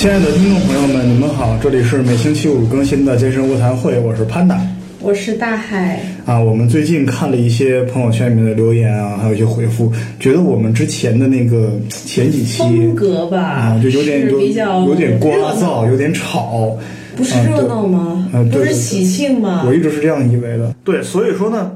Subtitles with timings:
[0.00, 4.58] 亲爱的听众朋友们，你们好，这里是每星期五更新的健身卧谈会，我是潘达。
[4.98, 16.78] 我是大海，啊，我们最近看了一些朋友圈里面的留言啊，还有一些回复，觉得我们之前的那个前几期风格吧，啊，就有点有是比较有点聒噪，有点吵。
[17.14, 18.26] 不是热闹吗？
[18.32, 19.64] 啊对不是喜庆吗？
[19.66, 20.74] 我一直是这样以为的。
[20.82, 21.70] 对，所以说呢，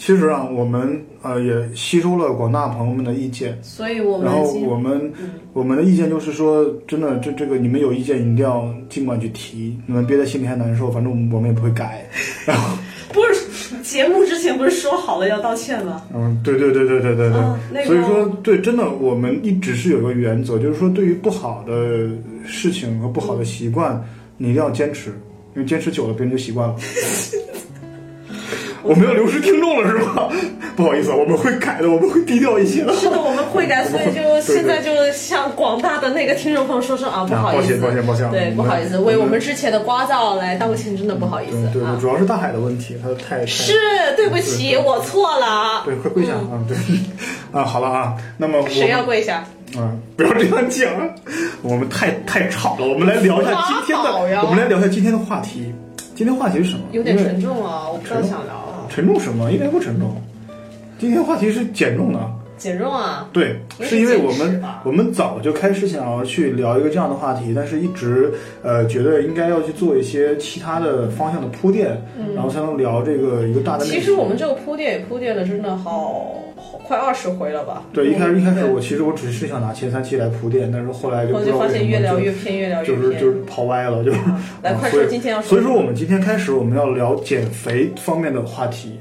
[0.00, 5.12] 其实啊，我们呃也吸收了广大朋友们的意见，所以我们然后我们
[5.52, 12.08] 我们的意见就是说，真的这这个你们有意见一定要尽管去提，你们憋在心里还难受，反正我们也不会改。
[12.46, 12.78] 然后。
[13.12, 16.00] 不是节目之前不是说好了要道歉吗？
[16.14, 22.08] 嗯，对对对对对对对，嗯那个所以说对，真的我们一直是有一个原则，就是说对于不好的
[22.46, 24.00] 事情和不好的习惯，
[24.38, 25.10] 你一定要坚持，
[25.56, 26.76] 因为坚持久了，别人就习惯了。
[28.90, 30.28] 我们要流失听众了是吧？
[30.74, 32.92] 不好意思，啊，我们会改的，我们会低调一些的。
[32.94, 41.80] 是的，我们会改， 所以就现在就向广大的那个听众朋友说声啊，不好意思，抱歉抱歉抱歉对，不好意思，为我们之前的聒噪来道个歉，真的不好意思对。
[42.00, 43.74] 主要是大海的问题，他太太是，
[44.16, 45.82] 对不起，我错了。
[45.84, 46.58] 对，快跪下啊！
[46.66, 46.76] 对
[47.56, 49.44] 啊，好了啊，那么谁要跪下？
[49.76, 50.90] 啊，不要这样讲，
[51.62, 52.84] 我们太太吵了。
[52.88, 55.72] 我们来聊一下今天的，我们来聊一下今天的话题。
[56.16, 56.82] 今天话题是什么？
[56.92, 58.59] 有点沉重啊，我不知道想聊了。
[58.90, 59.50] 沉重什么？
[59.50, 60.20] 一点不沉重。
[60.98, 62.20] 今天话题是减重的。
[62.58, 68.30] 减重啊，对，是是因为我们我们早就开始想要去聊一个这样的话题，但是一直
[68.62, 71.96] 呃觉得应该要去做一些其他的方向的铺垫，
[72.34, 76.44] 然后才能聊这个一个大的其实我们这个铺垫也铺垫的，真的好好
[76.90, 77.84] 快二十回了吧？
[77.92, 83.00] 对一开始一开始我其实我只是想拿前三期来铺垫，但是后来就后就发现越聊越偏，越聊越偏。
[83.00, 84.18] 就是就是跑歪了，就是。
[84.60, 88.98] 来，啊快所以说今天要说所以说，我们今天开始，我们要聊减肥方面的话题。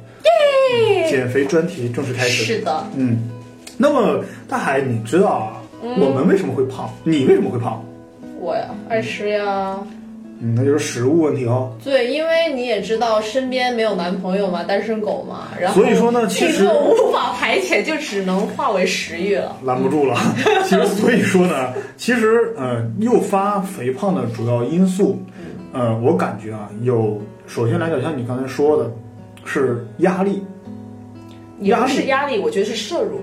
[1.09, 2.43] 减肥专题正式开始。
[2.43, 3.17] 是的，嗯，
[3.75, 6.93] 那么大海，你知道啊，我们为什么会胖？
[7.03, 7.83] 你为什么会胖？
[8.39, 9.79] 我呀爱吃呀。
[10.41, 11.71] 嗯，那就是食物问题哦。
[11.83, 19.57] 对，因为你也知道身边没有男朋友嘛，单身狗嘛，然后所以说呢其实这个无法排遣，就只能化为食欲了。
[19.63, 20.15] 拦不住了。
[20.63, 25.19] 其实，所以说呢，其实呃，诱发肥胖的主要因素，
[25.73, 28.89] 呃，我感觉啊，有首先来讲，像你刚才说的，
[29.43, 30.43] 是压力。
[31.59, 33.19] 也不压力是压力，我觉得是摄入，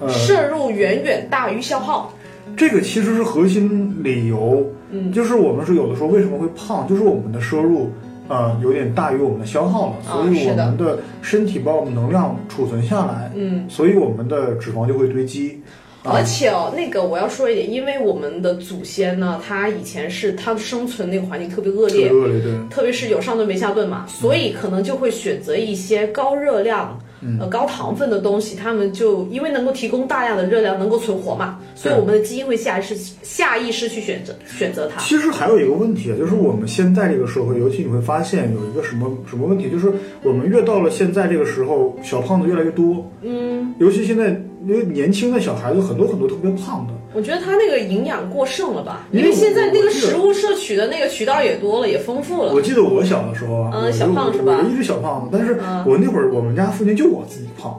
[0.00, 2.10] 呃，摄入远远大于消耗。
[2.56, 7.90] 这个其实是核心理由，嗯，就是我们说有的时候为什么会胖，就是我们的摄入，
[8.28, 10.98] 呃，有点大于我们的消耗了，啊所以我们的。
[11.22, 15.60] 身体把我们能量储存下来，嗯，所以我们的脂肪就会堆积，
[16.04, 16.12] 啊。
[16.14, 26.96] 而且哦，那个我要说一点，因为我们的祖先呢，他以前是他生存那个环境特别恶劣特别，恶劣，对，特别是有上顿没下顿嘛，所以可能就会选择一些高热量。
[27.20, 27.38] 嗯。
[27.40, 35.00] 呃，高糖分的东西，他们就因为能够提供大量的热量，能够存活嘛，所以我们的基因会下意识下意识去选择选择它。
[35.00, 44.28] 其实还有一个问题啊，就是我们现在这个社会，尤其你会发现有一个什么什么问题，就是我们越到了现在这个时候，小胖子越来越多，嗯，尤其现在
[44.66, 52.60] 因为年轻的小孩子很多很多特别胖的，我觉得他那个营养过剩了吧，因为现在那个食物摄取的那个渠道也多了，也丰富了我。
[52.60, 57.74] 记得我小的时候啊，嗯我小胖是吧我一直小胖子，但是嗯我那会儿我们家附近就我自己胖，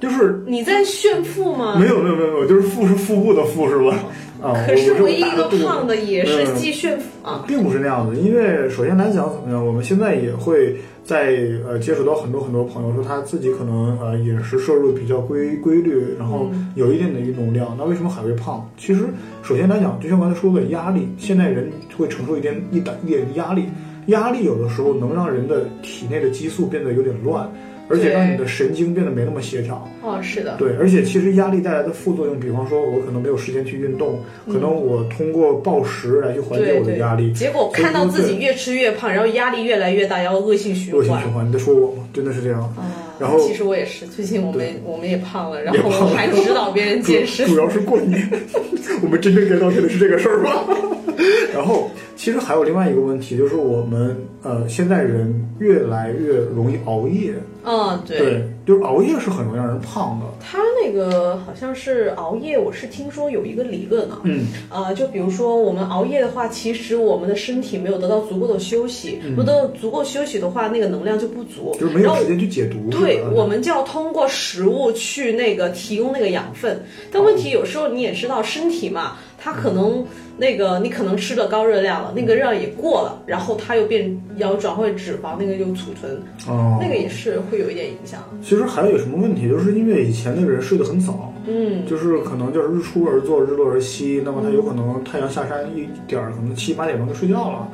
[0.00, 1.76] 就是你在炫富吗？
[1.78, 3.96] 没有没有没有就是富是腹部的富是吧？
[4.42, 7.44] 啊，可是唯一一个胖的也是嗯既炫富啊。
[7.46, 11.36] 并不是那样子，因为首先来讲怎么样，我们现在也会在
[11.66, 18.68] 呃接触到很多很多朋友说他自己可能呃饮食摄入比较规规律，然后嗯有一定的运动量，那为什么还会胖？
[18.76, 19.06] 其实
[19.42, 23.64] 首先来讲，就像刚才说的压力，现在人会承受一点一点一点压力，
[24.06, 27.50] 压力有的时候能让人的体内的激素变得有点乱。
[27.92, 41.00] 而且让你的神经变得没那么协调，哦，是的，对，而且其实压力带来的副作用，比方说我可能没有时间去运动，可能我通过暴食来去缓解我的压力，结果看到自己越吃越胖，然后压力越来越大，然后恶性循环。
[41.00, 42.08] 恶性循环，你在说我吗？
[42.14, 42.62] 真的是这样。
[42.76, 47.54] 啊，然后其实我也是，最近我们我们也胖了，然后我还指导别人健身主。
[47.54, 48.26] 主要是过年，
[49.02, 50.64] 我们真正该道歉的是这个事儿吧？
[51.54, 58.18] 然后，其实还有另外一个问题，就是我们呃现在人越来越容易熬夜，嗯，对。
[58.18, 60.26] 对，就是熬夜是很容易让人胖的。
[60.40, 72.88] 他那个好像是熬夜，我是听说有一个理论啊，嗯，呃，就比如说我们熬夜的话，其实我们的身体没有得到足够的休息，嗯不得到足够休息的话，那个能量就不足，就是没有时间去解毒。
[72.90, 76.80] 对，我们就要通过食物去那个提供那个养分。
[77.10, 80.04] 但问题有时候你也知道，身体嘛，它可能
[80.38, 88.22] 那个你可能吃的高热量了，那个热量也过了，然后它又变要转换为脂肪，那个就储存，哦，那个也是会有一点影响。
[88.40, 97.68] 其实还有什么问题，就是因为以前的人睡得很早，嗯，就是可能就是日出而作，日落而息，那么他有可能太阳下山一点儿，可能七八点钟就睡觉了。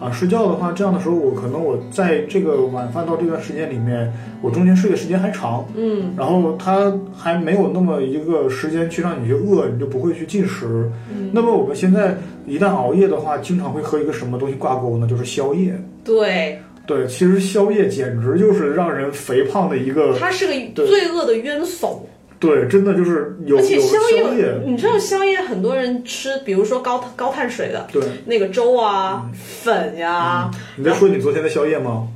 [0.00, 4.12] 啊，睡觉的话，这样的时候我可能我在这个晚饭到这段时间里面，
[4.42, 10.90] 我中间睡的时间还长，嗯，然后它还没有那么一个时间去让你去饿，你就不会去进食。
[11.10, 15.06] 嗯那么我们现在一旦熬夜的话，经常会和一个什么东西挂钩呢？
[15.06, 15.74] 就是宵夜。
[16.04, 22.06] 对，对，其实宵夜简直就是让人肥胖的一个，它是个罪恶的冤首。
[22.44, 28.02] 对，真的就是有而且有宵宵夜，你知道宵夜很多人吃，比如说高高碳水的对。
[28.26, 32.08] 那个粥啊、粉呀、你在说你昨天的宵夜吗？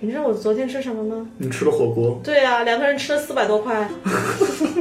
[0.00, 1.26] 你知道我昨天吃什么吗？
[1.38, 3.88] 你吃了火锅，对啊，两个人吃了四百多块。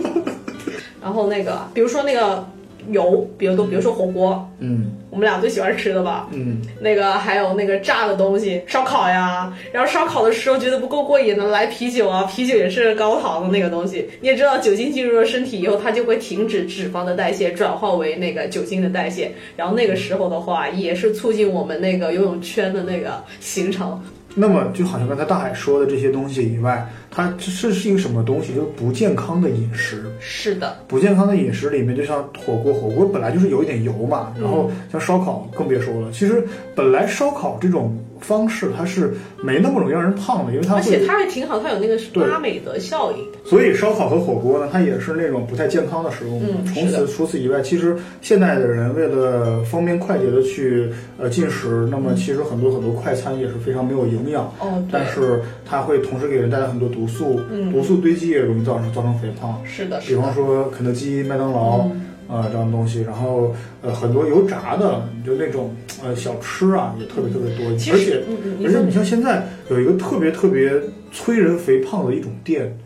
[1.01, 2.45] 然后那个，比如说那个
[2.91, 6.27] 油，比如都比如说火锅，嗯我们俩最喜欢吃的吧。
[6.31, 14.09] 嗯，那个还有那个炸的东西，烧烤呀，然后烧烤的时候觉得不够过瘾呢，来啤酒啊，啤酒也是高糖的那个东西。
[14.21, 19.31] 你也知道，酒精进入了身体以后，它就会停止脂肪的代谢，转化为那个酒精的代谢。
[19.55, 24.01] 然后那个时候的话，也是促进我们那个游泳圈的那个形成。
[24.35, 28.53] 那么就好像刚才大海说的这些东西以外，它这是是一个什么东西？
[28.53, 30.03] 就是不健康的饮食。
[30.19, 36.11] 是的，不健康的饮食里面，就像火锅，火锅本来就是有一点油嘛，然后像烧烤更别说了。
[36.11, 36.43] 其实
[36.75, 43.17] 本来烧烤这种方式它是没那么容易让人胖的，因为它而且，它还挺好，它有那个对拉美的效应。
[43.45, 46.41] 所以烧烤和火锅呢，它也是那种不太健康的食物。
[46.47, 50.89] 嗯从是的此除此以外，其实现代的人为了方便快捷的去
[51.19, 54.45] 呃进食，那么其实很多很多快餐也是非常没有营养。
[54.59, 59.61] 哦，对但，是它会同时给人带来很多毒素，嗯毒素堆积也容易造成造成肥胖。
[59.65, 60.21] 是的，比是的。
[60.21, 67.75] 方说肯德基、麦当劳，嗯呃这样的东西，然后呃很多油炸的，就那种呃小吃啊，也特别特别多。
[67.77, 70.71] 其实而且，而且你像现在有一个特别特别
[71.11, 72.77] 催人肥胖的一种店，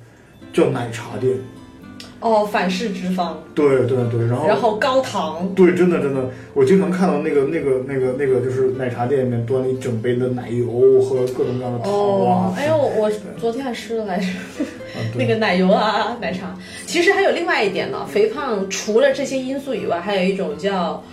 [0.52, 1.38] 叫奶茶店。
[2.20, 14.26] 哦，反式脂肪，对对对，然后然后高糖，对，真的真的，我经常看到那个那个那个那个，就是奶茶店里面端了一整杯的奶油和各种各样的糖啊。，哦哎呦，我昨天还吃了来着，
[15.16, 16.56] 那个奶油啊，奶茶。
[16.86, 21.04] 其实还有另外一点呢，肥胖除了这些因素以外，还有一种叫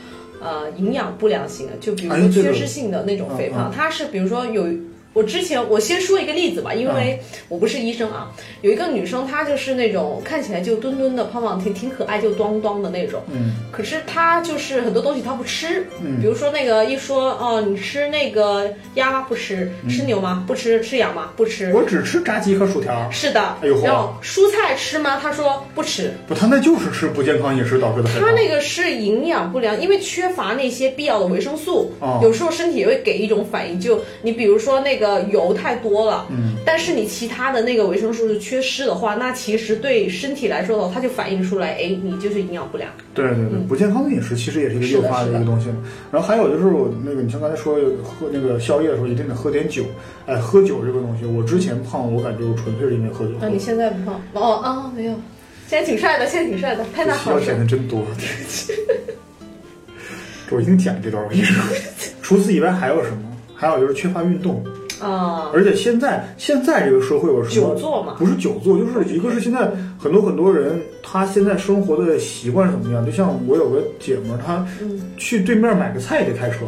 [0.40, 4.66] 呃营养不良型的，就比如说缺失性的那种肥胖，它是比如说有。
[5.14, 7.19] 我之前我先说一个例子吧，因为
[7.49, 8.31] 我不是医生啊。
[8.62, 13.22] 有一个女生，她就是那种看起来就墩墩的、胖胖、挺挺可爱，就端端的那种。
[13.32, 19.25] 嗯可是她就是很多东西她不吃，嗯比如说那个一说哦，你吃那个鸭吗？
[19.28, 19.70] 不吃。
[19.88, 20.44] 吃牛吗？
[20.46, 20.81] 不吃。
[20.82, 21.31] 吃羊吗？
[21.37, 21.72] 不吃。
[21.72, 23.08] 我只吃炸鸡和薯条。
[23.11, 25.19] 是的，哎呦然后蔬菜吃吗？
[25.22, 26.12] 她说不吃。
[26.26, 28.28] 不，她那就是吃不健康饮食导致的肥胖。
[28.28, 42.90] 他那个是营养不良，因为缺乏那些必要的维生素，哦有时候身体也会给一种反应，就你比如说那个油太多了，嗯，但是你其他的那个维生素是缺失的话，那其实对身体来说的话，它就反映出来，哎，你就是营养不良。
[43.14, 45.76] 对对对，不健康的饮食其实也是一个诱发的一个东西嘛。
[46.10, 49.84] 然后还有就是我那个，你像刚才说喝那个宵夜的时候一定得喝点酒，
[50.26, 53.32] 哎，喝酒这个东西，我之前胖，我感觉我纯粹是因为喝酒。
[53.40, 54.20] 那你现在不胖？
[54.32, 55.12] 哦啊，没有，
[55.68, 57.46] 现在挺帅的，现在挺帅的，太大需要好吃。
[57.46, 58.04] 钱的真多。
[60.48, 61.62] 这 我一定剪这段，我跟你说。
[62.22, 63.30] 除此以外还有什么？
[63.56, 64.62] 还有就是缺乏运动，
[65.00, 67.75] 啊，而且现在现在这个社会有什么久？
[67.75, 73.04] 坐嘛，不是久坐，就是一个是现在很多很多人他现在生活的习惯是怎么样？
[73.04, 76.59] 就像我有个姐们儿，她嗯去对面买个菜也得开车。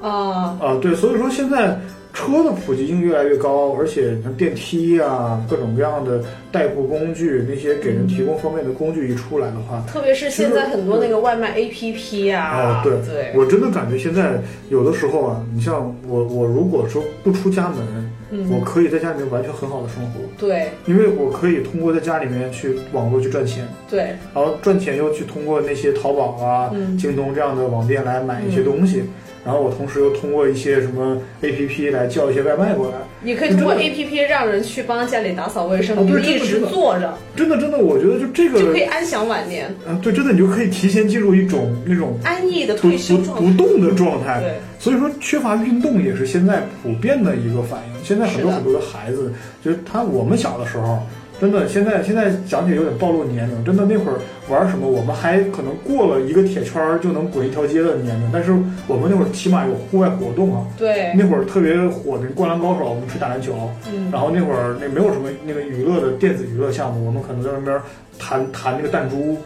[0.00, 1.78] 啊，啊，对，所以说现在
[2.12, 20.68] 车的普及性越来越高，而且你看电梯啊、各种各样的代步工具，那些给人提供方便的工具一出来的话，特别是现在很多那个外卖 APP 呀、啊，对，对，我真的感觉现在有的时候啊，你像我，我如果说不出家门，嗯我可以在家里面完全很好的生活，对。
[20.86, 24.00] 因为我可以通过在家里面去网络去赚钱，对，
[24.34, 26.96] 然后赚钱又去通过那些淘宝啊、嗯。
[26.98, 29.02] 京东这样的网店来买一些东西。
[29.44, 43.42] 然后我同时又通过一些什么 A P P 来叫一些外卖过来，你可以通过 APP 让人去帮家里打扫卫生，哦你就一直坐着真的真的，我觉得就这个，就可以安享晚年，嗯，对，真的你就可以提前进入一种那种安逸的不退休不。
[43.42, 44.40] 不动的状态。
[44.40, 48.04] 对，所以说，缺乏运动也是现在普遍的一个反应。
[48.04, 49.32] 现在很多很多的孩子，
[49.64, 51.00] 就是他我们小的时候，
[51.40, 53.64] 真的现在现在讲起来有点暴露年龄。
[53.64, 58.52] 真的那会儿玩什么，我们还可能过了一个铁圈儿就能滚一条街的年龄，但是
[58.86, 60.66] 我们那会儿起码有户外活动啊。
[60.78, 63.70] 对，那会儿特别火的《灌篮高手》，我们去打篮球。
[63.92, 67.80] 嗯，然后那会儿那没有什么那个娱乐的电子娱乐项目，我们可能在那边
[68.18, 69.36] 弹弹那个弹珠，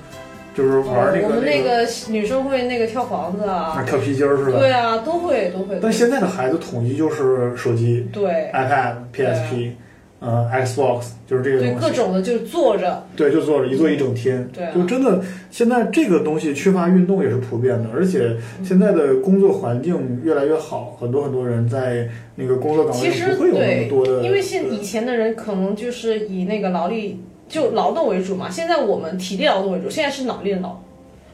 [0.54, 4.58] 就是玩那个、哦我们那那个女生会那个跳房子啊啊，跳皮筋儿似的。
[4.58, 5.78] 对啊，都会都会。
[5.80, 9.70] 但现在的孩子统一就是手机、对 iPad、PSP，
[10.18, 11.86] 呃，Xbox，就是这个对东西。
[11.86, 14.48] 各种的就是坐着，对，就坐着一坐一整天。
[14.52, 30.80] 对啊就真的现在这个东西缺乏运动也是普遍的，而且现在的工作环境越来越好，很多很多人在那个工作岗位其实上不会有那么对多的，，因为现以前的人可能就是以那个劳力就劳动为主嘛，现在我们体力劳动为主，现在是脑力的劳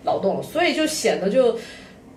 [0.04, 1.56] 劳动了，所以就显得就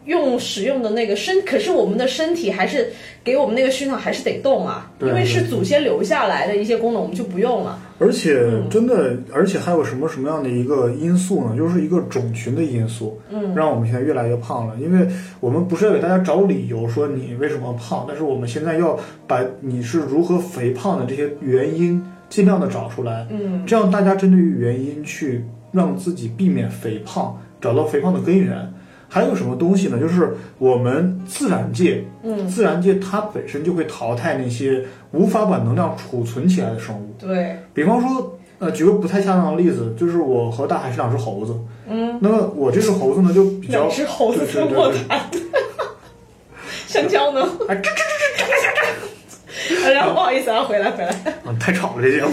[0.05, 2.91] 用使用的那个身，可是我们的身体还是
[3.23, 7.79] 给我们那个熏陶还是得动啊，因为是祖先留下来的一些功能，我们就不用了。
[7.97, 11.55] 而且嗯真的，而且还有什么什么样的一个因素呢？
[11.57, 14.75] 就是一个种群的因素，嗯，让我们现在越来越胖了。
[14.79, 15.07] 因为
[15.39, 28.71] 我们不是要给大家找理由说你为什么胖，但是我们现在要把你是如何肥胖的这些原因尽量的找出来，嗯，这样大家针对于原因去让自己避免肥胖，找到肥胖的根源。
[29.15, 29.97] 还有什么东西呢？
[29.97, 37.15] 就是我们自然界，嗯，自然界它本身就会淘汰那些无法把能量储存起来的生物。
[37.17, 41.55] 对，比方说，呃，举个不太恰当的例子，就是我和大海是两只猴子，
[41.87, 45.21] 嗯，那么我这只猴子呢就比较两只猴子对分过对对谈，
[46.85, 47.47] 香蕉呢？
[47.69, 47.89] 哎，这
[49.79, 51.09] 这然后不好意思啊，回来回来，
[51.45, 52.31] 啊，太吵了这节目。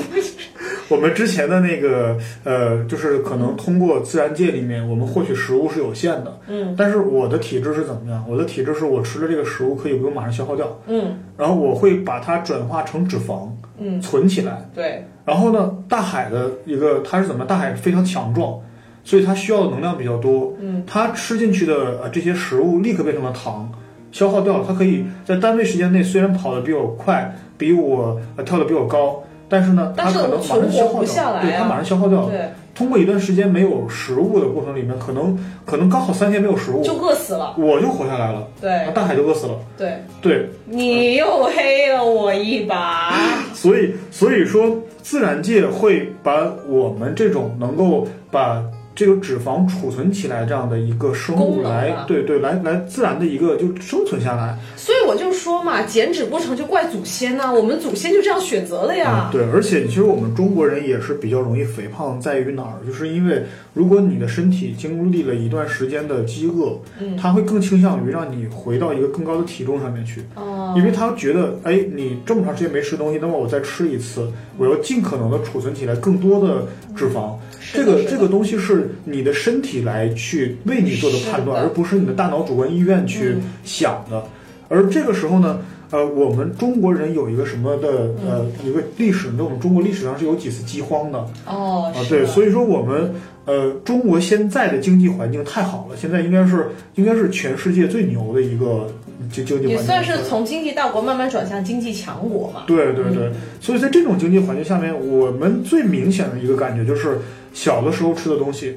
[0.92, 8.25] 我们之前的那个呃，就是可能通过自然界里面我们获取食物是有限的，嗯但是我的体质是怎么样？
[8.28, 14.68] 我的体质是我吃了这个食物可以不用马上消耗掉，嗯然后我会把它转化成脂肪嗯，存起来。
[14.75, 17.44] 对，然后呢，大海的一个它是怎么？
[17.46, 18.61] 大海非常强壮，
[19.02, 20.54] 所以它需要的能量比较多。
[20.61, 23.72] 嗯，它吃进去的呃这些食物立刻变成了糖，
[24.12, 24.64] 消耗掉了。
[24.68, 29.22] 它可以在单位时间内虽然跑得比我快，比我呃跳得比我高，
[29.52, 32.30] 但是呢，它可能马上存消耗掉，对，它马上消耗掉了。
[32.30, 32.40] 对，
[32.75, 37.54] 通过一段时间没有食物的过程里面，可能可能刚好三天没有食物，就饿死了。
[37.59, 39.52] 我就活下来了，对啊大海就饿死了。
[39.76, 43.12] 对，对，你又黑了我一把。
[43.52, 48.62] 所以，所以说，自然界会把我们这种能够把
[48.94, 54.58] 这个脂肪储存起来这样的一个生物来啊，对对，来来自然的一个就生存下来。
[54.76, 59.30] 所以我就说嘛，减脂不成就怪祖先呐、我们祖先就这样选择了呀。
[59.32, 62.75] 对，而且其实我们中国人也是比较容易肥胖，在于哪儿？
[62.87, 70.22] 就是因为如果你的身体经历了一段时间的饥饿，嗯它会更倾向于让你回到一个更高的体重上面去。
[70.34, 77.34] 哦，因为他觉得，哎，你这么长时间没吃东西，那么我再吃一次，我要尽可能的储存起来更多的脂肪。
[77.73, 83.42] 这个这个东西是你的身体来去为你做的判断，而不是你的大脑主观意愿去嗯。
[83.64, 84.23] 想的。
[84.69, 91.19] 而这个时候呢，呃，我们中国人有一个什么的呃一个历史，那我们中国历史上是有几次饥荒的。
[91.47, 93.12] 哦，啊，对，所以说我们
[93.45, 98.90] 呃中国现在的经济环境太好了，现在应该是应该是全世界最牛的一个
[99.31, 102.62] 经经济环境，也算是从经济大国慢慢转向经济强国嘛。
[102.66, 107.19] 对对对，所以在这种经济环境下面，我们最明显的一个感觉就是，
[107.52, 108.76] 小的时候吃的东西，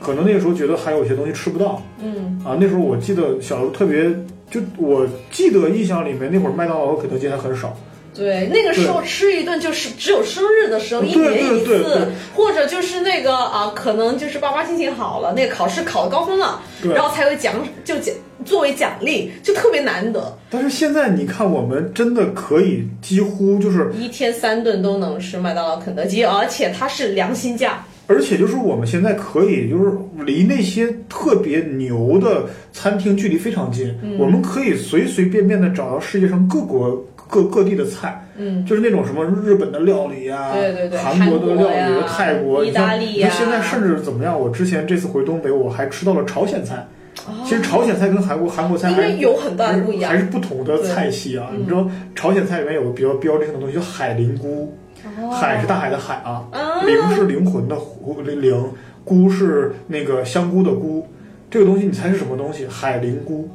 [0.00, 1.82] 可能那个时候觉得还有一些东西吃不到。
[2.02, 2.56] 嗯，啊。
[2.60, 4.04] 那时候我记得小时候特别，
[4.50, 7.76] 就我记得印象里面那会儿麦当劳和肯德基还很少，
[8.14, 16.60] 对，那个时候吃一顿就是只有生日的时候，一年一次，或者就是那个啊，可能就是爸妈心情好了，那个考试考得高分了，
[16.94, 17.54] 然后才会奖
[17.84, 18.14] 就奖
[18.44, 27.84] 作为奖励，就特别难得，但是现在你看，我们真的可以几乎就是，一天三顿都能吃麦当劳、肯德基，而且它是良心价。
[28.06, 29.90] 而且就是我们现在可以就是
[30.24, 38.20] 离那些特别牛的餐厅距离非常近，嗯我们可以随随便便的找到世界上各国各各地的菜。
[38.36, 44.38] 嗯，就是那种什么日本的料理呀、对对对韩国的料理、泰国、意大利呀你看现在甚至怎么样？
[44.38, 46.76] 我之前这次回东北，我还吃到了朝鲜菜。
[47.28, 51.48] 哦其实朝鲜菜跟韩国韩国菜因还为有很大的不一样还是不同的菜系啊。
[51.56, 54.68] 你知道朝鲜菜里面有个比较标志性的东西叫海灵菇，哦
[55.32, 58.72] 海是大海的海啊，啊灵是灵魂的狐灵，
[59.04, 61.06] 菇是那个香菇的菇。
[61.50, 62.66] 这个东西你猜是什么东西？
[62.66, 63.48] 海灵菇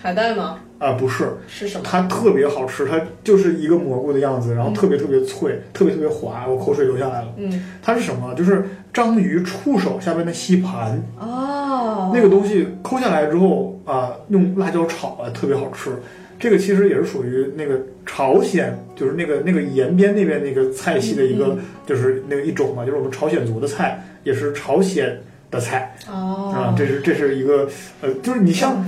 [0.00, 0.58] 海带吗？
[0.78, 1.82] 啊、不是，是什么？
[1.84, 7.28] 它特别好吃，它就是一个蘑菇的样子，然后特别特别脆，特别特别滑，我口水流下来了。
[7.36, 8.32] 嗯，它是什么？
[8.34, 15.90] 就是章鱼触手下面的吸盘，哦，那个东西抠下来之后啊、用辣椒炒啊，特别好吃。
[16.38, 25.18] 这个其实也是属于那个朝鲜，就是那个那个延边那边那个菜系的一个，就是那个一种嘛，就是我们朝鲜族的菜，也是朝鲜
[25.50, 25.96] 的菜。
[26.08, 26.52] 哦。
[26.54, 26.74] 啊。
[26.78, 27.68] 这是这是一个
[28.00, 28.84] 呃，就是你像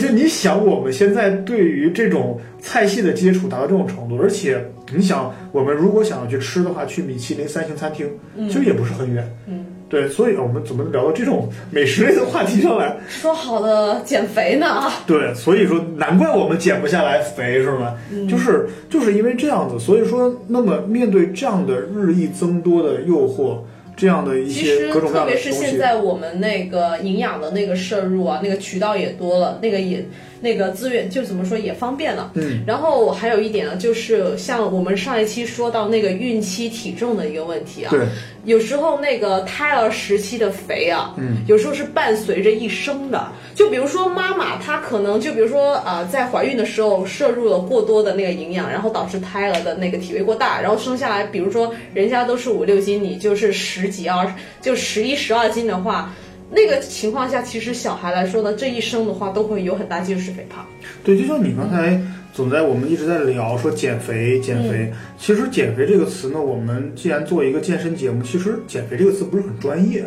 [0.00, 4.64] 就你想，我们现在对于这种菜系的接触达到这种程度，而且
[4.94, 8.08] 你想，我们如果想要去吃的话，去米其林三星餐厅，
[8.48, 9.30] 其实也不是很远。
[9.46, 12.94] 嗯，对，所以我们怎么聊到这种美食类的话题上来？
[13.08, 14.90] 说好的减肥呢？
[15.06, 17.96] 对，所以说难怪我们减不下来肥，是吗？
[18.28, 23.60] 就是就是因为这样子，所以说，那么面对这样的日益增多的诱惑，
[23.96, 30.04] 这样的一其实些各种各特样的东西别是现，在我们那个营养的那个摄入啊，那个渠道也多了，那个也
[30.40, 32.30] 那个资源就怎么说也方便了。
[32.34, 38.06] 嗯，然后还有一点呢，就是像我们上一期说到那个孕期体重的一个问题啊，对，
[38.44, 43.30] 有时候那个胎儿时期的肥啊，嗯，有时候是伴随着一生的。
[43.54, 56.12] 就比如说妈妈她可能就比如说啊、呃在怀孕的时候摄入了过多的那个营养，然后导致胎儿的那个体位过大，然后生下来，比如说人家都是五六斤，你就是十几二，就十一十二斤的话。
[56.50, 60.64] 那个情况下，其实小孩来说呢，这一生的话都会有很大几率是肥胖。
[61.04, 62.00] 对，就像你刚才
[62.32, 64.92] 总在我们一直在聊说减肥，减嗯肥。
[65.18, 70.04] 其实减肥这个词呢，我们既然做一个健身节目，其实减肥这个词不是很专业，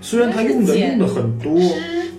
[0.00, 1.52] 虽然它用的用的很多，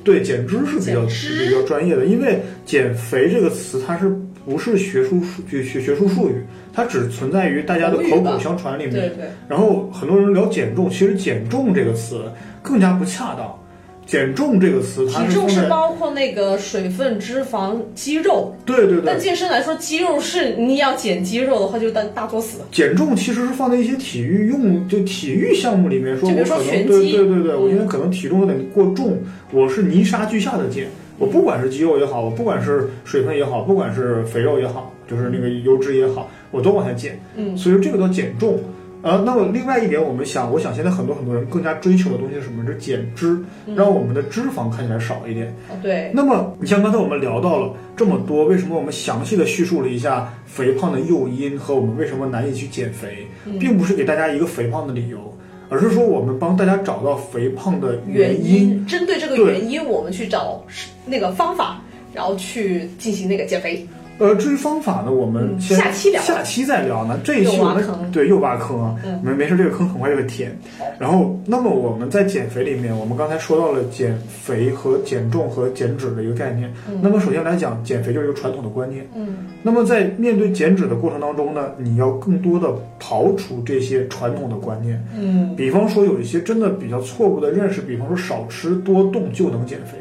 [0.04, 4.16] 对，减脂是比较减脂比较专业的，因为减肥这个词它是
[4.46, 8.94] 不是学术术学学学术术语，它只存在于大家的口口相传里面。
[8.94, 13.60] 对对，然后很多人聊减重，其实减重这个词更加不恰当。
[14.06, 18.54] 减重这个词，它体重是包括那个水分、脂肪、肌肉。
[18.66, 22.60] 对对对但，健身来说，肌肉是你要减肌肉的话，就大大作死。
[22.72, 29.18] 减重其实是放在一些体育用就体育项目里面说，就比如说我可能对拳击对对对，嗯我因为可能体重有点过重，
[29.52, 30.88] 我是泥沙俱下的减。
[31.20, 37.20] 我不管是肌肉也好，我不管是水分也好，不管是肥肉也好，就是那个油脂也好，我都往下减。
[37.36, 38.60] 嗯，所以说这个叫减重。
[39.04, 42.66] 呃，那么另外一点，我们想，我想现在很多很多人更加追求的东西是什么？
[42.66, 43.38] 是减脂，
[43.76, 45.54] 让我们的脂肪看起来少一点。
[45.70, 55.20] 哦对，那么，你像刚才我们聊到了这么多，为什么我们详细的叙述了一下肥胖的诱因和我们为什么难以去减肥，嗯并不是给大家一个肥胖的理由，
[55.68, 58.70] 而是说我们帮大家找到肥胖的原因。
[58.70, 60.64] 因针对这个原因，我们去找
[61.06, 61.82] 那个方法，
[62.14, 63.86] 然后去进行那个减肥。
[64.20, 67.20] 呃，至于方法呢，我们下期聊下期再聊呢。
[67.24, 70.56] 这一期我们对又挖坑没没事，这个坑很快就会填。
[71.00, 76.72] 然后，那么我们在减肥里面，我们刚才说到了减肥和减重和减脂的一个概念。
[77.02, 79.06] 那么首先来讲，减肥就是一个传统的观念。
[79.16, 82.68] 嗯，那么在面对减脂的过程当中呢，你要更多的
[83.00, 85.04] 刨除这些传统的观念。
[85.18, 89.98] 嗯，比方说有一些真的比较错误的认识，比方说少吃多动就能减肥。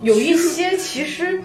[0.00, 1.38] 有一些其实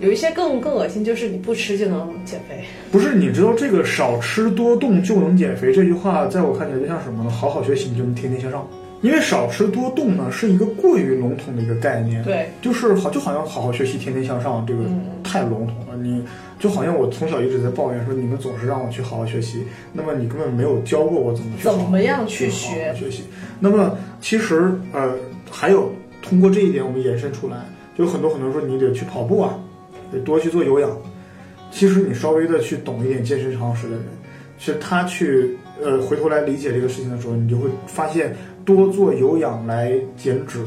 [0.00, 2.64] 有一些更更恶心，就是你不吃就能减肥。
[2.90, 7.30] 不是，你知道这个少吃多动就能减肥这句话，在我看起来就像什么呢？
[7.30, 8.66] 好好学习，你就能天天向上。
[9.02, 12.22] 因为少吃多动呢，是一个过于笼统的一个概念。
[12.24, 15.94] 对，就是好，就好像好好学习，天天向上，这个嗯太笼统了。
[16.02, 16.24] 你
[16.58, 23.24] 就好像我从小一直在抱怨说，你们总是让我去好好学习，那么你根本没有教过我怎么去好好怎么样去学学习。
[23.60, 25.14] 那么其实呃，
[25.50, 27.56] 还有通过这一点，我们延伸出来，
[27.98, 29.58] 就有很多很多人说你得去跑步啊，
[30.14, 30.90] 得多去做有氧。
[31.70, 34.04] 其实你稍微的去懂一点健身常识的人，
[34.58, 40.60] 其实他去呃回头来理解这个事情的时候，你就会发现多做有氧来减脂，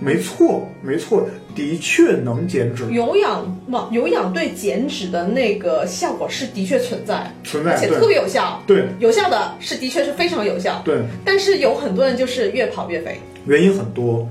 [0.00, 8.62] 没错，没错，的确能减脂，有氧嘛，有氧对减脂的那个效果是的确存在，存在而且特别有效。
[8.66, 13.20] 对有效的是的确是非常有效，对，但是有很多人就是越跑越肥。
[13.44, 14.26] 原因很多。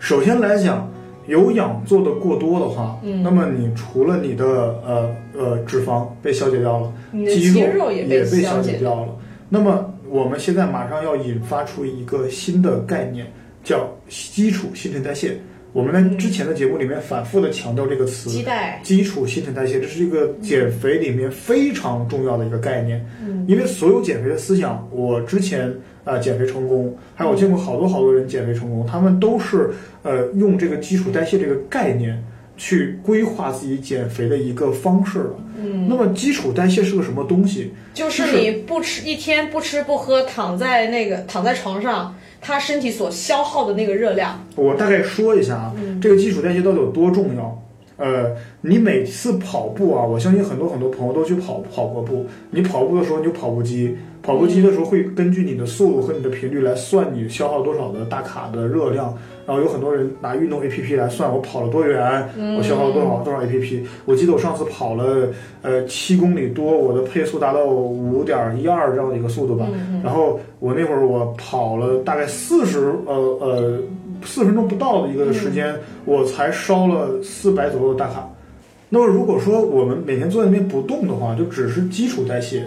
[0.00, 0.90] 首先来讲，
[1.28, 4.44] 有氧做的过多的话，嗯那么你除了你的
[4.84, 9.14] 呃呃脂肪被消解掉了，肌肌肉也也被消解掉了。
[9.48, 13.26] 那么我们现在马上要引发出一个新的概念，
[13.62, 15.38] 叫基础新陈代谢。
[15.72, 18.30] 我们在之前的节目里面反复的强调这个词，
[18.82, 23.04] 基础新陈代谢，这是一个减肥里面非常重要的一个概念。
[23.22, 25.68] 嗯，因为所有减肥的思想，我之前
[26.04, 29.70] 啊、呃减肥成功，还有我见过好多好多人减肥成功，他们都是
[30.02, 32.22] 呃用这个基础代谢这个概念
[32.56, 35.38] 去规划自己减肥的一个方式了。
[35.60, 37.72] 嗯，那么基础代谢是个什么东西？
[37.92, 47.62] 就是你不吃一天不吃不喝，躺在那个躺在床上，他身体所消耗的那个热量，我大概说一下啊，这个基础代谢到底有多重要？
[47.96, 52.24] 呃，你每次跑步啊，我相信很多很多朋友都去跑跑过步。
[52.50, 59.12] 你跑步的时候，你有跑步机，跑步机的时候会根据你的速度和你的频率来算你消耗多少的大卡的热量。
[59.48, 63.80] 然后有很多人拿运动 APP 来算我跑了多远，我消耗了多少多少 APP。
[64.04, 65.26] 我记得我上次跑了
[65.62, 69.66] 呃七公里多，我的配速达到五点一二这样的一个速度吧。
[70.04, 73.78] 然后我那会儿我跑了大概四十呃呃
[74.22, 78.28] 四分钟不到的一个时间，我才烧了四百左右的大卡。
[78.90, 82.64] 那么如果说我们每天坐在那边不动的话，就只是基础代谢，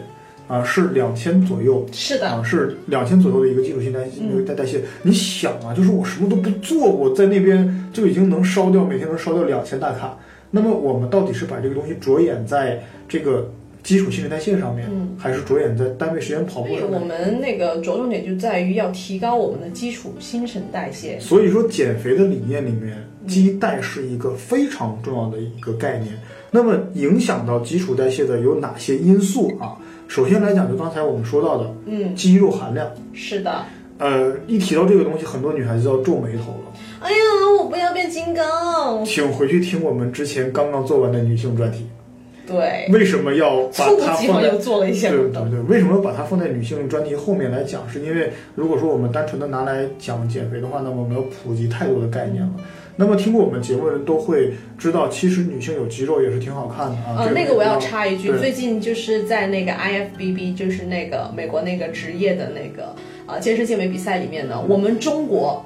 [0.52, 4.82] 啊是两千左右，是的，啊是两千左右的一个基础新代那个代代谢。
[5.02, 10.18] 你想啊，就是我什么都不做，我在那边就已经能烧掉每天能烧掉两千大卡。
[10.50, 13.50] 那么我们到底是把这个东西着眼在这个
[13.82, 17.00] 基础新陈代谢上面，嗯还是着眼在单位时间跑步我？
[17.00, 21.18] 们那个着重点就在于要提高我们的基础新陈代谢。
[21.18, 26.14] 所以说，减肥的理念里面，基代是一个非常重要的一个概念。
[26.54, 29.72] 那么，影响到基础代谢的有哪些因素啊？
[30.10, 32.92] 首先来讲，就刚才我们说到的嗯，肌肉含量。
[33.14, 33.64] 是的。
[33.98, 36.74] 呃，一提到这个东西，很多女孩子要皱眉头了。
[37.00, 37.18] 哎呀，
[37.58, 39.06] 我不要变金刚。
[39.06, 41.86] 请回去听我们之前刚刚做完的女性专题，
[42.46, 45.20] 对，为什么要把猝不及防它放在又做了一些对。
[45.20, 47.88] 对对，为什么要把它放在女性专题后面来讲？
[47.88, 52.52] 是因为如果说我们单纯的拿来讲减肥的话，那么我们要普及太多的概念了。
[52.98, 57.16] 那么听过我们节目的人都会知道，其实女性有肌肉也是挺好看的啊。
[57.18, 62.94] 呃，那个我要插一句，最近就是在那个 IFBB，就是那个美国那个职业的那个
[63.26, 65.66] 呃健身健美比赛里面呢，我们中国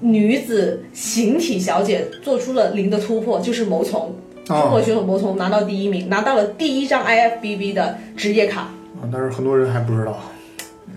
[0.00, 8.60] 女子形体小姐做出了零的突破，就是牟从，中国啊选手牟从拿到第一名，拿到了第一张 IFBB 的职业卡。
[9.00, 10.20] 啊，但是很多人还不知道。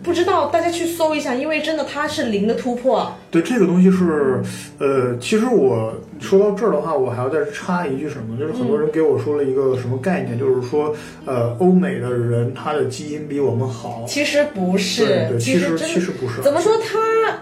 [0.03, 3.17] 不知道大家去搜一下，因为真的它是零的突破啊。
[3.29, 4.41] 对这个东西是，
[4.79, 10.93] 呃，其实我说到这儿的话，我还要再插一句什么，就是很多人给我说了一个什么概念，就是说，
[11.25, 14.03] 呃，欧美的人他的基因比我们好。
[14.07, 16.41] 其实不是，对对，其实实其实不是。
[16.41, 16.71] 怎么说？
[16.77, 16.99] 他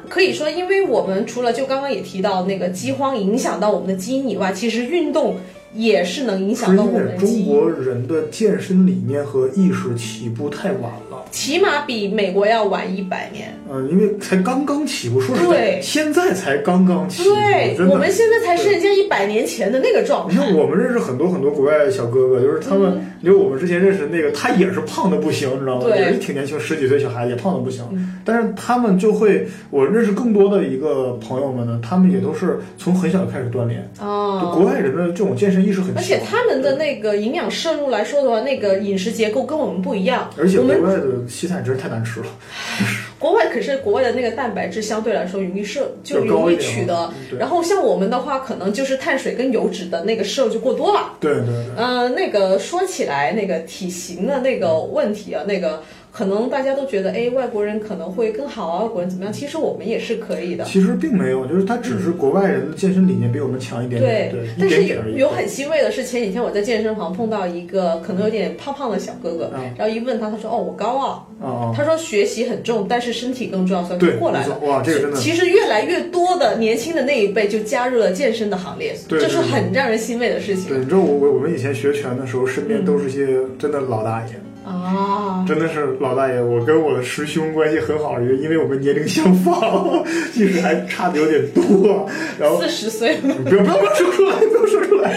[0.08, 5.38] 可以说，因为我们除了就刚刚也提到那个饥荒影响到我们的基因以外，其实运动
[5.74, 7.26] 也是能影响到我是因为们的。
[7.26, 11.24] 中国人的健身理念和意识起步太晚了。
[11.32, 13.56] 起码比美国要晚一百年。
[13.72, 20.34] 嗯，因为才刚刚起步，说实在，对现在才刚刚起步，对，我们现在才是人家一百年前的那个状态。
[20.34, 25.88] 你看，我们认识很多很多国外的小哥哥，就是他们，因为我们之前认识的那个，他也是胖的不行，你知道吗？
[25.96, 27.86] 也是挺年轻，十几岁小孩子也胖的不行。
[28.26, 33.88] 但是他们就会，我认识更多的一个朋友们呢，他们也都是从很小就开始锻炼。
[33.94, 40.30] 就哦，国外人的这种健身意识很强，而且他们的那个营养摄入来说的话，那个饮食结构跟我们不一样。
[40.38, 42.26] 而且我们国外的西餐真是太难吃了。
[43.20, 47.12] 国外可是国外的那个蛋白质相对来说容易摄，就容易取得。
[47.38, 51.18] 然后像我们的话，可能就是碳水跟油脂的那个摄入就过多了。
[51.20, 51.66] 对对对。
[51.76, 59.32] 呃，那个说起来那个体型的那个问题啊，那个可能大家都觉得，哎，外国人可能会更好啊，外国人怎么样？
[59.32, 60.64] 其实我们也是可以的。
[60.66, 64.84] 其实并没有，就是他只是国外人的健身理念比我们强一点点，对，一但是。
[64.84, 71.26] 有有很欣慰的是，前几天我在健身房碰到一个可能有点胖胖的小哥哥，嗯然后一问他，他说：“哦，我高啊。
[71.42, 74.60] 啊啊，他说学习很重，但是身体更重要，所以过来了。
[74.60, 84.34] 哇这个真的其实越来越多的年轻的那一辈就加入了健身的行列，对这是很让人欣慰的事情对，你知道我我我们以前学拳的时候，身边都是些嗯真的老大爷，
[84.66, 85.46] 啊。
[85.48, 86.42] 真的是老大爷。
[86.42, 92.08] 我跟我的师兄关系很好，因为我们年龄相仿，即使还差的有点多。
[92.40, 95.12] 然后四十岁了不要不要不要说出来，不要说出来。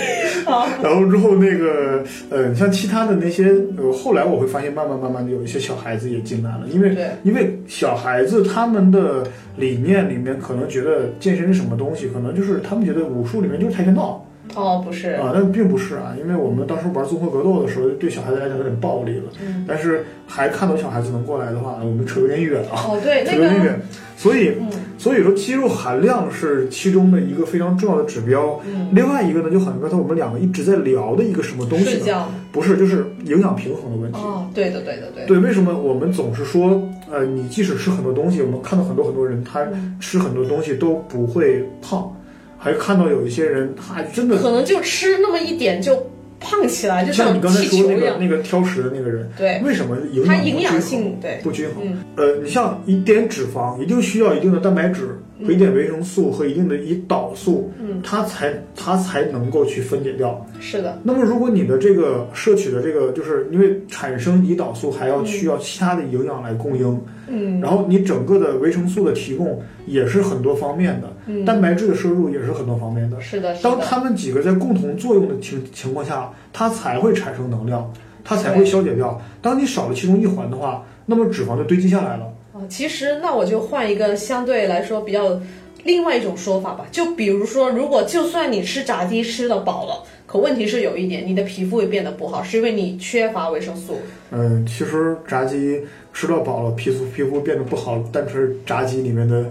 [0.45, 3.45] 啊，然后之后那个呃，你像其他的那些
[3.77, 9.25] 呃，后来我会发现，慢慢慢慢的有一些小孩子也进来了，因为因为小孩子他们的
[9.57, 14.25] 理念里面可能觉得健身是什么东西，可能就是他们觉得武术里面就是跆拳道
[14.55, 22.77] 哦，不是，啊，那并不是啊，因为我们当时玩综合格斗的时候，对小孩子来讲有点暴力了，嗯但是还看到小孩子能过来的话，我们扯有点远啊。
[22.89, 23.81] 哦，对， 扯那个，有点远，
[24.17, 28.61] 所以嗯所以说肌肉含量是其中的一个非常重要的指标。
[28.67, 32.29] 嗯，另外一个呢，就好像刚才我们两个一直在聊的一个什么东西呢？
[32.53, 34.19] 不是，就是营养平衡的问题。
[34.19, 42.15] 哦，对的，对的，对，对，为什么我们总是说，呃，你即使吃很多东西，我们看到很多很多人，他嗯吃很多东西都不会胖，
[42.63, 46.07] 还看到有一些人，他真的可能就吃那么一点就
[46.39, 51.83] 胖起来，就像你刚才说那个那个挑食的那个人，对，为什么营养营养均衡性对，不均衡？
[51.85, 51.99] 嗯。
[52.15, 55.09] 呃，你像一点脂肪，一定需要一定的蛋白质
[55.45, 60.45] 和一点维生素和一定的胰岛素，嗯，它才它才能够去分解掉。
[60.61, 67.61] 是的，那么如果你的这个摄取的这个，就是因为产生胰岛素还要需要其他的营养来供应，嗯。
[67.61, 73.21] 然后你整个的维生素的提供也是很多方面的，嗯，蛋白质的摄入也是很多方面的。
[73.21, 77.93] 是的，是的，当它们几个在共同作用的情情况下，它才会产生能量，
[78.25, 79.21] 它才会消解掉。
[79.41, 82.33] 当你少了其中一环的话，那么脂肪就堆积下来了。
[82.53, 85.41] 哦，其实那我就换一个相对来说比较
[85.85, 93.99] 另外一种说法吧，就比如说，如果就算你吃炸鸡吃的饱了，可问题是有一点，你的皮肤会变得不好，是因为你缺乏维生素。
[94.31, 95.81] 嗯，其实炸鸡
[96.13, 99.45] 吃到饱了，皮肤皮肤变得不好，单纯是炸鸡里面的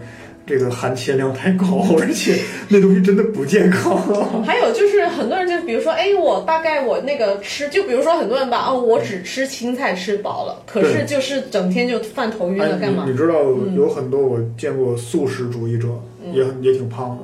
[0.46, 2.36] 这个含铅量太高， 而且
[2.70, 3.98] 那东西真的不健康。
[4.44, 13.06] 还有就是很多人就比如说，哎，我大概我那个吃，就比如说很多人吧，哦，我只吃青菜吃饱了，可是就是整天就犯头晕了，干嘛？
[13.08, 13.36] 你知道
[13.76, 15.88] 有很多我见过素食主义者，
[16.34, 17.24] 也很也挺胖的，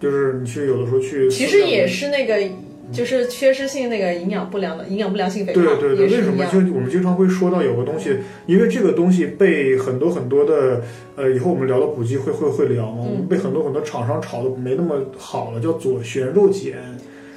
[0.00, 2.36] 就是你去有的时候去，其实也是那个。
[2.92, 6.44] 就是缺失性那个营养不良的营养不良性肥胖，对对对，为什么？
[6.46, 10.82] 就我们经常会说到有个东西，因为这个东西被很多很多的
[11.16, 16.72] 呃，以后我们聊到补剂会会会聊嘛，我们被很多很多厂商炒的没那么好了，叫左旋肉碱。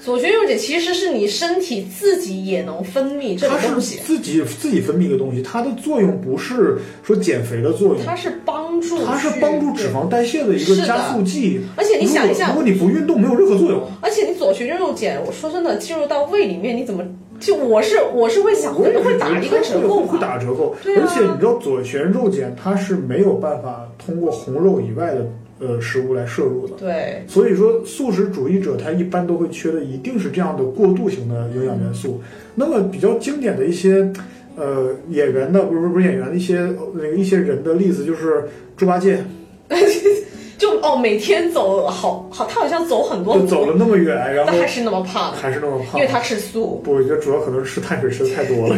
[0.04, 11.62] 左旋肉碱其实是你身体自己也能分泌这个东西，自己自己分泌一个东西，它的作用不是说减肥的作用，它是帮助，它是帮助脂肪代谢的一个加速剂。
[11.76, 13.82] 而且你想一下，如果你不运动，没有任何作用。
[14.02, 17.04] 而且你左旋肉碱，我说真的，进入到胃里面，你怎么
[17.40, 20.76] 就我是我是会想，可能会打一个折扣，会打折扣。
[20.86, 25.28] 而且你知道左旋肉碱它是没有办法通过红肉以外的。
[25.60, 32.22] 呃，食物来摄入的，对，所以说素食主义者他一般都会缺的一定是这样的过渡型的营养元素。
[32.56, 34.10] 那么比较经典的一些，
[34.56, 36.60] 呃，演员的不是不是演员的一些
[36.94, 38.44] 那个一些人的例子就是
[38.78, 39.22] 猪八戒，
[40.58, 46.82] 就哦每天走好好，他好像走很多，就走了那么远，然后还是那么胖，还是那么胖，因为他吃素。
[46.84, 48.78] 不，我觉得主要可能是吃碳水吃的太多了，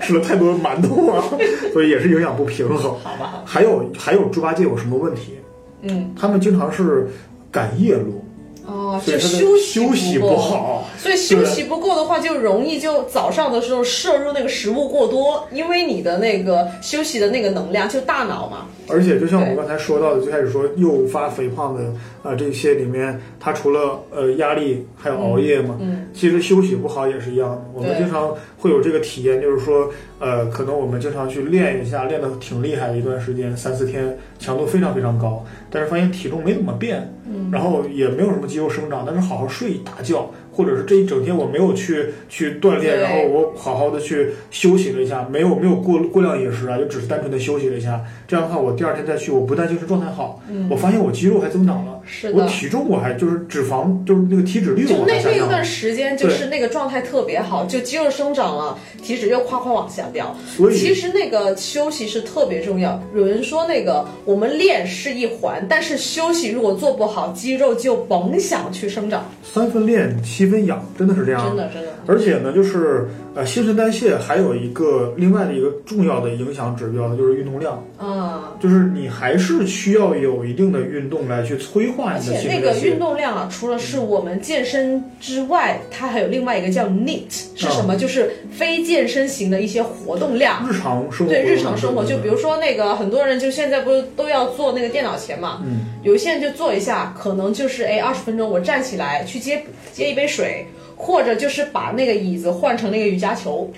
[0.00, 1.24] 吃了太多馒头啊，
[1.72, 2.94] 所以也是营养不平衡。
[2.98, 5.34] 好吧，还有还有猪八戒有什么问题？
[5.82, 7.08] 嗯，他们经常是
[7.50, 8.24] 赶夜路，
[8.66, 18.66] 哦，就休休息不好， 所以休息不够的话，就容易就早上的时候摄入那个食物过多，因为你的那个休息的那个能量就大脑嘛。
[18.90, 27.62] 而且就像我们刚才说到的，最开始说诱发肥胖的啊这些里面，它除了呃压力，还有熬夜嘛，嗯，其实休息不好也是一样的。
[27.74, 40.30] 我们经常会有这个体验，就是说呃，可能我们经常去练一下，练得挺厉害的一段时间，三四天，强度非常非常高，但是发现体重没怎么变，嗯，然后也没有什么肌肉生长，但是好好睡一大觉。
[40.58, 48.04] 或者是这一整天我没有去去锻炼，然后我好好的去休息了一下，没有没有过过量饮食啊，就只是单纯的休息了一下。
[48.26, 52.00] 这样的话，我第二天再去，我不但精神状态好，我发现我肌肉还增长了，
[52.34, 60.34] 我体重我还就是脂肪就是那个体脂率就那那一段时间就是那个状态特别好，就肌肉生长了，体脂又夸夸往下掉。
[60.44, 63.00] 所以其实那个休息是特别重要。
[63.14, 69.24] 有人说那个我们练是一环，但是休息如果做不好，肌肉就甭想去生长。
[69.44, 70.47] 三分练七。
[70.48, 71.88] 分养真的是这样，真的真的。
[72.06, 82.80] 而且呢，就是呃，新陈代谢还有一个另外的一个重要的影响指标，就是运动量啊，就是你还是需要有一定的运动来去催化你的新陈代谢。
[82.80, 87.96] 那个运动量啊，除了是我们健身之外，它还有另外一个叫 NEAT，是什么？
[87.96, 90.66] 就是非健身型的一些活动量。
[90.68, 100.66] 日常生活对日常生活，就比如说那个很多人就现在不是都要坐那个电脑前嘛，嗯，有些人就坐一下，可能就是哎二十分钟我站起来去接接一杯水。
[101.00, 103.70] 或者就是把那个椅子换成那个瑜伽球，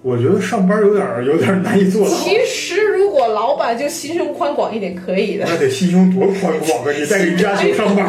[0.00, 2.16] 我觉得上班有点有点难以做到。
[2.16, 5.44] 其实如果老板就心胸宽广一点，可以的。
[5.46, 6.90] 那得心胸多宽广啊！
[6.98, 8.08] 你带个瑜伽球上班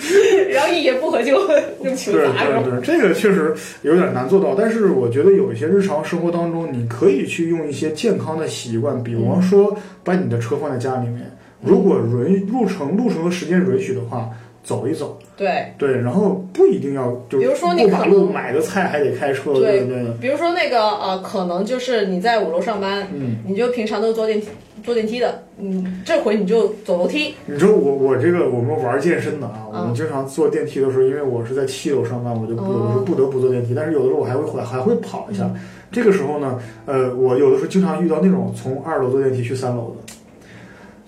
[0.00, 1.46] 去， 然后一言不合就
[1.84, 4.54] 用球砸对对对，这个确实有点难做到。
[4.56, 11.30] 但是我觉得有一些日常生活当中，你可以去用一些健康的习惯，比方说把你的车放在家里面，
[11.62, 14.30] 如果允路程路程和时间允许的话。
[14.62, 20.04] 走一走，对对，然后不一定要就比如说你过马路买个菜还得开车，对对。
[20.20, 24.48] 比如说那个呃，可能就是你在五楼上班，嗯，你就平常都坐电梯
[24.84, 27.34] 坐电梯的，嗯，这回你就走楼梯。
[27.46, 35.50] 你说我我这个我们玩健身的啊，我们经常坐电梯的时候，因为我是在七楼上班，我就有的时候不得不坐电梯，但是有的时候我还会还还会跑一下。
[35.90, 40.14] 这个时候呢，呃，我有的时候经常遇到那种从二楼坐电梯去三楼的。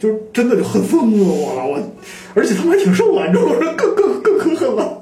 [0.03, 1.79] 就真的就恨疯了我了，我，
[2.35, 3.55] 而且他们还挺瘦的，你知道吗？
[3.77, 4.99] 更更更可恨了。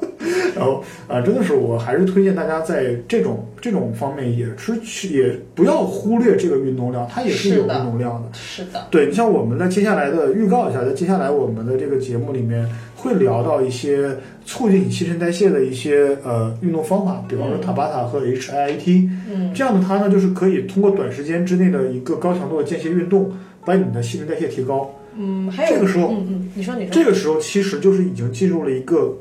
[0.54, 8.28] 然后啊，真的是，我还是推荐大家在这种这种方面也是去，也不要忽略这个运动量，它也是有运动量的。
[8.34, 8.88] 是的。
[8.90, 19.08] 对你像我们在接下来的预告一下，在接下来我们的这个节目里面会聊到一些促进你新陈代谢的一些呃运动方法，比方说塔巴塔和 HIIT。
[19.32, 19.50] 嗯。
[19.54, 23.32] 这样的它呢，就是可以通过短时间之内的一个高强度的间歇运动。
[23.64, 29.14] 把你的新陈代谢提高，嗯，还有这个时候，嗯嗯，你说你说，这个时候其实就是已经进入了一个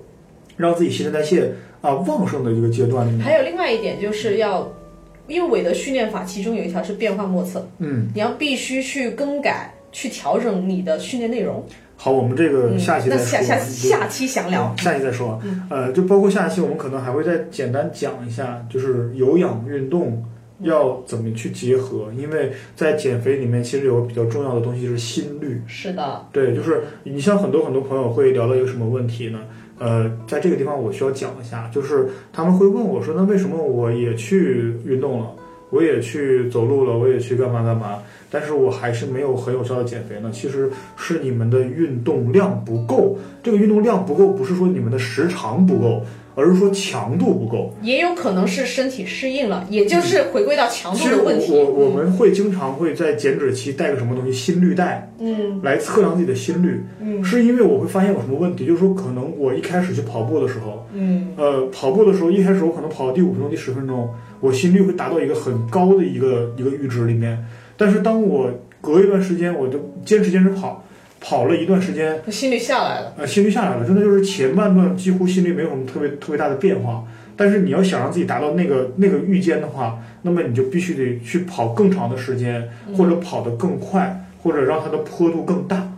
[0.55, 3.07] 让自己新陈代谢啊旺盛的一个阶段。
[3.19, 4.71] 还有另外一点就是要，
[5.27, 11.63] 因为韦德训练法其中有一条是变幻莫测，嗯，你要必须去更改、去调整你的训练内容。
[11.97, 13.25] 好，我们这个下期再说。
[13.25, 15.37] 下下下期详聊，下期再说。
[15.69, 20.23] 呃，就包括下期我们可能还会再简单讲一下，就是有氧运动。
[20.61, 22.11] 要怎么去结合？
[22.17, 25.61] 因为在减肥里面，其实有个比较重要的东西是心率。
[25.67, 29.39] 是的，对，就是你像很多很多朋友会聊到一个什么问题呢？
[29.77, 35.31] 呃，在这个地方我需要讲一下，就是他们会问我说，那为什么我也去运动了，
[35.69, 40.29] 我也去走路了，我也去干嘛干嘛，但是我还是没有很有效的减肥呢？
[40.33, 43.17] 其实是你们的运动量不够。
[43.41, 46.03] 这个运动量不够，不是说你们的时长不够。
[46.39, 51.51] 而是说强度不够，也有可能是身体适应了，也就是回归到强度的问题。
[51.51, 67.37] 我我们会经常会在减脂期带个什么东西，心率带，嗯，来测量自己的心率，嗯，是因为我会发现有什么问题，就是说可能我一开始去跑步的时候，嗯，呃，跑步的时候一开始我可能跑到第五分钟、第十分钟，我心率会达到一个很高的一个一个阈值里面，
[67.75, 68.49] 但是当我
[68.79, 70.85] 隔一段时间，我就坚持坚持跑。
[71.19, 73.13] 跑了一段时间，心率下来了。
[73.17, 77.03] 呃，心率下来了，真的就是前半段几乎心率没有什么特别特别大的变化。
[77.35, 85.89] 但是你要想让自己达到那个那个阈间的话，那么你就必须得去跑更长的时间，或者跑得更快，或者让它的坡度更大。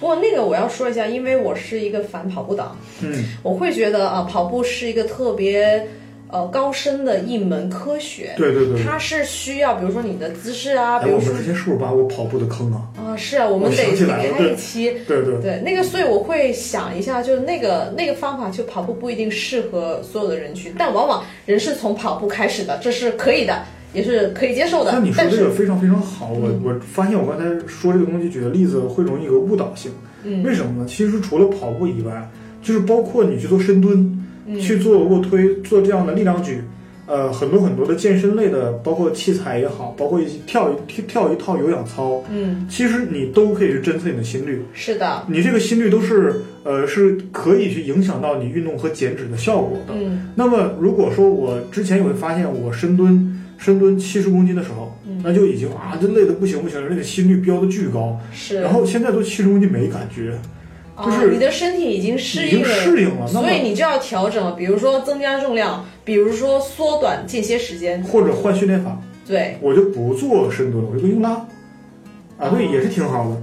[0.00, 5.86] 不过那个我要说一下，因为我是一个反跑步党，嗯，我会觉得啊，跑步是一个特别。
[6.30, 12.82] 呃，高深的一门科学，对对对，它是需要，比如说你的姿势啊，比如说，我们之前是不是把我跑步的坑啊？
[12.98, 23.62] 啊，是啊，我们得开一期，对对对，那个，所以我会想一下，就是那个那个方法，就跑步不一定适合所有的人群，但往往人是从跑步开始的，这是可以的，
[23.94, 24.92] 也是可以接受的。
[24.92, 29.90] 那你说这个非常非常好，我我发现我刚才说这个东西举的例子会容易有个误导性，
[30.24, 30.86] 嗯，为什么呢？
[30.86, 32.30] 其实除了跑步以外，
[32.62, 34.26] 就是包括你去做深蹲，
[34.60, 36.60] 去做卧推，做这样的力量举。
[37.10, 44.62] 呃，很多很多的健身类的，包括器材也好，包括一些跳跳跳一套有氧操，嗯，其实你都可以去侦测你的心率。
[44.74, 49.94] 是的，你这个心率都是呃是可以去影响到你运动和减脂的效果的。
[49.96, 58.20] 嗯，那么如果说我之前也会发现，我深蹲深蹲七十公斤的时候，那就已经啊，就累得不行不行，那个心率飙的巨高。
[58.34, 60.38] 是，然后现在都七十公斤没感觉。
[61.04, 64.52] 就是你的身体已经适应了，适应了，所以你就要调整了。
[64.52, 69.00] 比如说增加重量，比如说缩短间歇时间，或者换训练法。
[69.26, 71.30] 对，我就不做深蹲了，我就做硬拉。
[72.38, 73.36] 啊，对，也是挺好的。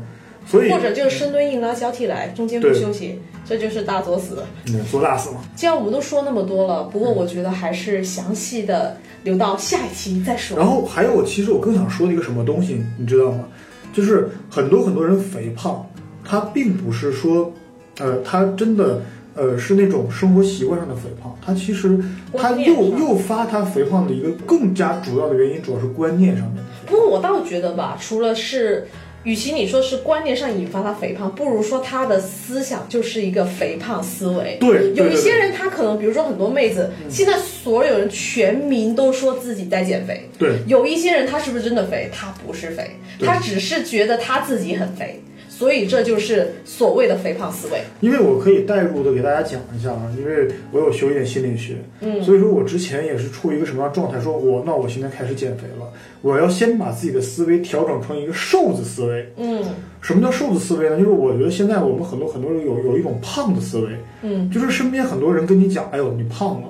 [0.47, 4.43] 所以或者就是深蹲硬拉交替来，中间不休息，这就是大作死。
[4.67, 5.37] 嗯，做大死嘛。
[5.55, 10.57] 既然我们都说那么多了，不过我觉得还是详细的留到下一期再说。
[10.57, 13.45] 然后还有，其实我更想说的一个什么东西，你知道吗？
[13.93, 15.85] 就是很多很多人肥胖。
[16.27, 17.53] 他并不是说，
[17.99, 19.01] 呃，他真的，
[19.35, 21.37] 呃，是那种生活习惯上的肥胖。
[21.45, 21.99] 他其实
[22.37, 26.63] 他诱诱发他肥胖的一个更加主要的原因，主要是观念上面。
[26.85, 28.87] 不过我倒觉得吧，除了是，
[29.23, 34.57] 与其你说是观念上引发他肥胖，不如说他的思想就是一个肥胖思维。
[34.59, 40.29] 对，有一些人他可能，比如说很多妹子，现在所有人全民都说自己在减肥。
[40.37, 42.09] 对，有一些人他是不是真的肥？
[42.13, 45.19] 他不是肥，他只是觉得他自己很肥。
[45.57, 47.79] 所以这就是所谓的肥胖思维。
[48.01, 54.19] 因为我可以代入的给大家讲一下啊，因为我有学一点心理学，嗯，所以说我之前也是处于一个什么样状态？
[54.19, 55.89] 说我那我现在开始减肥了，
[56.21, 59.31] 我要先把自己的思维调整成一个瘦子思维。
[59.37, 59.63] 嗯，
[60.01, 60.97] 什么叫瘦子思维呢？
[60.97, 63.89] 就是我觉得现在我们很多很多人有有一种胖的思维，
[64.23, 66.67] 嗯，就是身边很多人跟你讲，哎呦你胖了，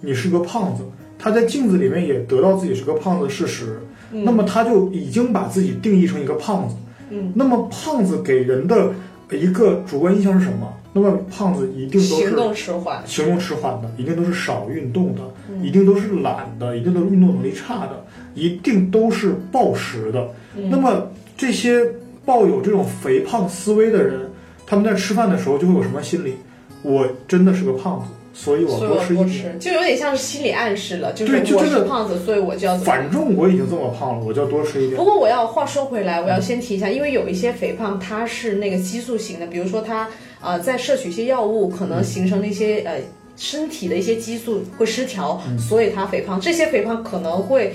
[0.00, 0.82] 你是个胖子，
[1.18, 3.78] 他在镜子里面也得到自己是个胖子的事实，
[4.10, 6.74] 那么他就已经把自己定义成一个胖子。
[7.10, 8.90] 嗯，那么胖子给人的
[9.30, 10.72] 一个主观印象是什么？
[10.92, 15.22] 那么胖子一定都是行动迟缓，行动迟缓的，一定都是少运动的，
[15.60, 20.28] 一定都是懒的，一定都是运动能力差的，一定都是暴食的。
[20.70, 21.80] 那么这些
[22.24, 24.20] 抱有这种肥胖思维的人，
[24.66, 26.34] 他们在吃饭的时候就会有什么心理？
[26.82, 28.06] 我真的是个胖子。
[28.34, 32.76] 所以我多吃一点，就有点像是心理暗示了，就是我是胖子，所以我就要。
[32.78, 34.96] 反正我已经这么胖了，我就要多吃一点。
[34.96, 40.08] 不过我要话说回来，我要先提一下，因为有一些肥胖它是那个激素型的，比如说它
[40.40, 42.98] 呃在摄取一些药物，可能形成了一些呃
[43.36, 46.40] 身体的一些激素会失调，所以它肥胖。
[46.40, 47.72] 这些肥胖可能会。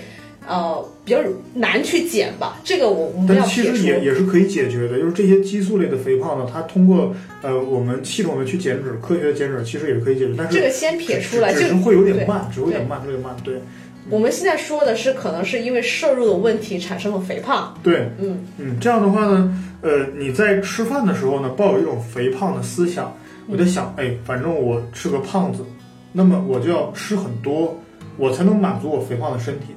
[0.50, 1.20] 呃，比较
[1.54, 10.34] 难去减吧，这个我我们要其实也也是可以解决的，就是这些激素类的肥胖呢，它通过呃我们系统的去减脂，科学的减脂，其实也是可以解决。
[10.36, 13.36] 但是这个先撇出来，就是会有点慢，只会有点慢，有点慢。
[13.44, 13.62] 对，
[14.10, 17.78] 我们现在说的是可能是因为摄入的问题产生了肥胖。
[17.84, 23.16] 对，嗯嗯，这样的话呢，呃，你在吃饭的时候呢，抱有一种肥胖的思想，
[23.48, 25.64] 我在想，哎，反正我是个胖子，
[26.12, 27.80] 那么我就要吃很多，
[28.18, 29.68] 我才能满足我肥胖的身体。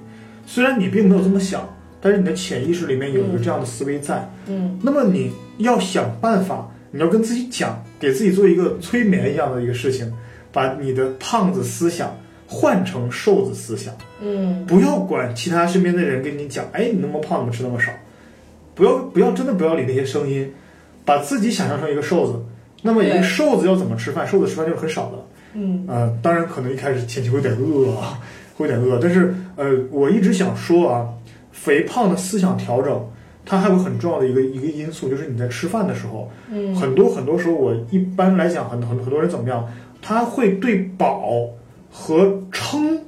[0.53, 1.67] 虽然你并没有这么想，
[1.99, 4.31] 但是你的潜意识里面有一个这样的思维在。
[4.49, 10.13] 嗯，那么你要想办法，你要跟自己讲，给自己做一个催眠一样的一个事情，
[10.53, 12.15] 把你的胖子思想
[12.47, 17.91] 换成瘦子思想，嗯，不要管其他身边的人跟你讲，哎，你那么胖，怎么吃那么少？
[18.75, 20.53] 不要不要真的不要理那些声音，
[21.07, 22.39] 把自己想象成一个瘦子。
[22.83, 24.27] 那么一个瘦子要怎么吃饭？
[24.29, 25.17] 瘦子吃饭就是很少的，
[25.55, 28.19] 嗯，呃，当然可能一开始前期会有点饿啊，
[28.57, 31.09] 会有点饿，但是呃，我一直想说啊，
[31.51, 33.07] 肥胖的思想调整，
[33.45, 39.67] 它还有很重要的一个一个因素，就是你在吃饭的时候，嗯，很多很多时候，我一般来讲，很很很多人怎么样，
[40.01, 41.31] 他会对饱
[41.91, 42.99] 和撑、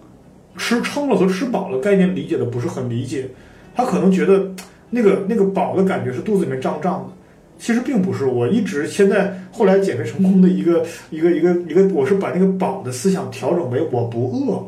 [0.56, 3.28] 吃撑了和吃饱了概念理解的不是很理解，
[3.74, 4.50] 他可能觉得
[4.90, 7.13] 那个那个饱的感觉是肚子里面胀胀的。
[7.58, 14.66] 其实并不是，我一直现在后来减肥成功的一个一个一个一个，我是把那个饱的思想调整为我不饿了。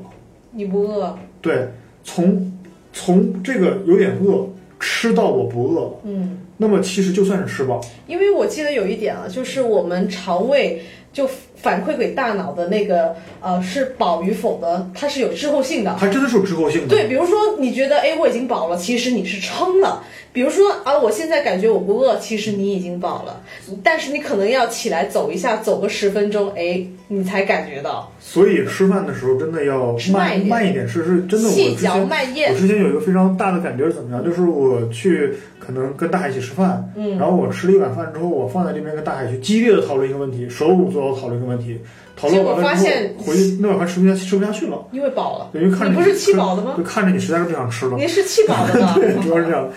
[0.51, 1.69] 你不饿，对，
[2.05, 2.51] 从
[2.93, 4.49] 从这个有点饿
[4.81, 5.81] 吃到我不饿。
[5.81, 10.81] 了，嗯，那么其实就算是吃饱，因为我记得有一点啊，就是我们肠胃
[11.13, 15.97] 就反馈给大脑的那个呃是饱与否的，它是有滞后性的。
[15.99, 16.89] 它真的是有滞后性的。
[16.89, 20.05] 对，比如说你觉得哎我已经饱了，其实你是撑了。
[20.33, 23.43] 比如说啊，我现在感觉我不饿，其实你已经饱了，
[23.83, 31.49] 但是你可能要起来走一下，走个十分钟，哎，你才感觉到所以吃饭的时候真的要慢慢一点吃，是真的。
[31.49, 32.59] 我之前我。
[32.59, 34.25] 之前有一个非常大的感觉是怎么样？
[34.25, 41.79] 就是我去可能跟大海一起吃饭，嗯然后我吃了一碗饭之后，我放在这边跟大海去激烈的讨论一个问题，手舞足蹈讨论一个问题，
[42.17, 47.97] 讨论完了之现后回去那碗饭吃不下吃不下去了，因为饱了，因为看着你不是气饱的吗就看着你实在是不想吃了。
[47.97, 48.93] 你是气饱的呢。
[48.99, 49.69] 对，主要是这样。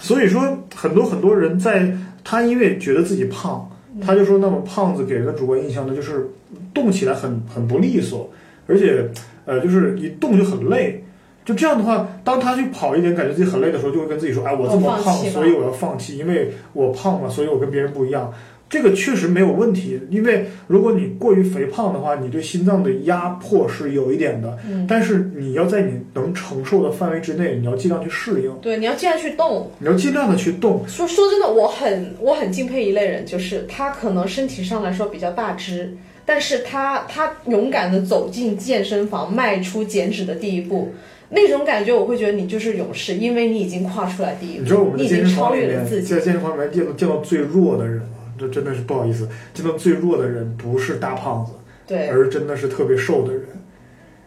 [0.00, 0.42] 所以说，
[0.74, 1.92] 很多很多人在
[2.22, 3.68] 他因为觉得自己胖，
[4.00, 6.28] 他就说，那么胖子给人的主观印象呢，就是
[6.74, 8.30] 动起来很很不利索，
[8.66, 9.08] 而且
[9.44, 11.02] 呃，就是一动就很累。
[11.44, 18.32] 就这样的话，当他去跑一点，感觉自己很累的时候，就会跟自己说：“哎，我这么胖，所以我要放弃，因为我胖嘛，所以我跟别人不一样。”
[18.68, 24.58] 这个确实没有问题，因为如果你过于肥胖的话，你对心脏的压迫是有一点的。
[24.68, 28.52] 嗯，但是你要在你能承受的范围之内，你要尽量去适应。
[28.60, 29.70] 对，你要尽量去动。
[29.78, 40.92] 你要尽量的去动，说说真的，我很我很敬佩一类人，就是他可能身体上来说比较大只，但是他他勇敢的走进健身房，迈出减脂的第一步，
[41.28, 46.14] 那种感觉我会觉得你就是勇士，因为你已经跨出来第一步，你知道我们你已经在健身超越了房里面，自己。
[46.14, 51.52] 在健身房里面见到见到最弱的人啊，这真的是不好意思，真的最弱的人不是大胖子，
[51.86, 53.42] 对，而真的是特别瘦的人。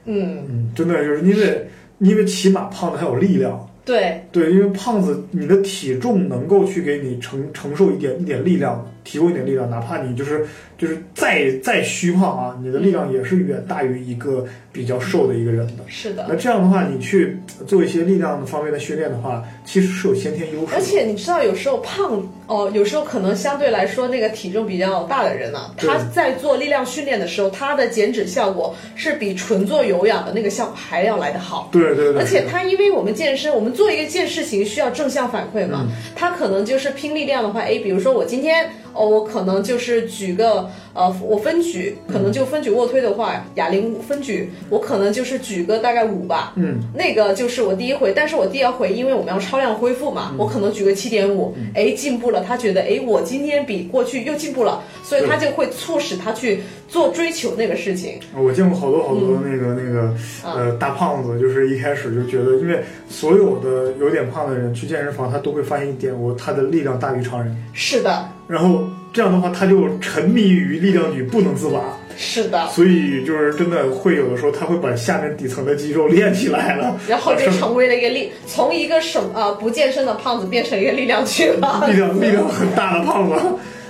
[0.06, 1.68] 嗯，嗯，真的就是因为
[2.00, 10.46] 因为起码胖子还有力量，对，对，因为胖子你的体重能够去给你承承受一点一点力量，提供一点力量，哪怕你就是
[10.78, 15.84] 就是再再虚胖啊，你的力量也是远大于一个比较瘦的一个人的。
[15.88, 16.26] 是的。
[16.30, 20.76] 那这样的话，你去做一些力量的方面的训练的话，其实是有先天优势。
[20.76, 31.70] 而且你知道，有时候胖哦，有时候可能相对来说那个体重比较大的人呢、对他在做力量训练的时候，他的减脂效果是比纯做有氧的那个效果还要来得好。
[31.72, 58.20] 对对对，而且他因为我们健身，我们做一个件事情需要正向反馈嘛，他可能就是拼力量的话，哎，比如说我今天哦，我可能就是举个呃，我分举，可能就分举卧推的话，哑铃分举，我可能就是举个大概五吧，嗯，那个就是我第一回，但是我第二回因为我们要超量恢复嘛，我可能举个七点五，哎，进步了，他觉得哎，我今天比过去又进步了，所以他就会促使他去做追求那个事情。
[58.36, 60.14] 我见过好多好多那个、那个
[60.44, 68.84] 呃大胖子，就是一开始就觉得，因为所有的有点胖的人去健身房，他都会发现一点，我他的力量大于常人，是的，然后
[69.14, 81.86] 这样的话他就沉迷于力量举不能自拔，是的，所以就是真的会有的时候他会把下面底层的肌肉练起来了，然后就成为了一个力，从一个什呃不健身的胖子变成一个力量去了。
[81.88, 83.36] 力量力量很大的胖子。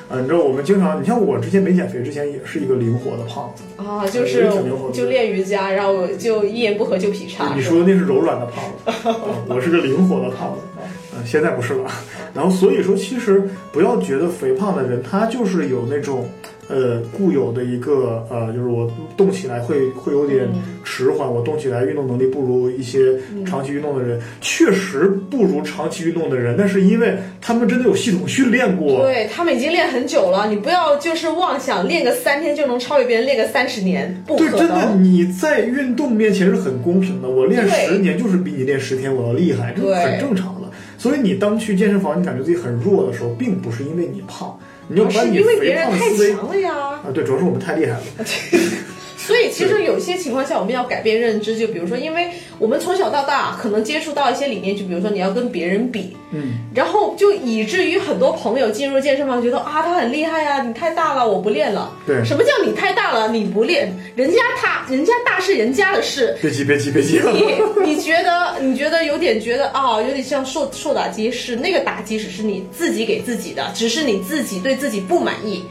[0.09, 4.49] 啊，你知道我们经常，你像我之前没减肥之前也是一个灵活的胖子，啊，就是
[4.91, 7.53] 就练瑜伽，然后就一言不合就劈叉。
[7.55, 9.15] 你说的那是柔软的胖子，啊
[9.47, 10.81] 我是个灵活的胖子，
[11.19, 11.91] 嗯，现在不是了。
[12.33, 16.25] 然后所以说，其实不要觉得肥胖的人他就是有那种
[16.69, 20.47] 呃固有的一个呃，就是我动起来会会有点
[20.83, 22.99] 迟缓，我动起来运动能力不如一些
[23.45, 29.03] 长期运动的人，确实不如长期运动的人，那是因为他们真的有系统训练过。
[29.03, 37.27] 对他们已经练很久了，你不要就是妄想练个三天就能超越别人，练个三十年，不对，可真的，你在运动面前是很公平的。
[37.27, 40.58] 我练对十年就是比你练十天我要厉害，这很正常的。
[40.99, 46.75] 所以你当去健身房，你感觉自己很弱的时候，并不是因为你胖，你要把你是因为别肥人太胖的思维强了呀。
[46.75, 48.01] 啊，对，主要是我们太厉害了。
[49.29, 61.95] 所以其实有些情况下我们要改变认知，就比如说，因为我们从小到大可能接触到一些理念，就比如说你要跟别人比，嗯，然后就以至于很多朋友进入健身房觉得啊他很厉害呀、你太大了，我不练了。
[62.07, 63.95] 对什么叫你太大了，你不练？
[64.15, 75.63] 人家他人家大是人家的事，别急别急别急，你你觉得你觉得有点觉得啊、有点像受受打击，是那个打击只是你自己给自己的，只是你自己对自己不满意。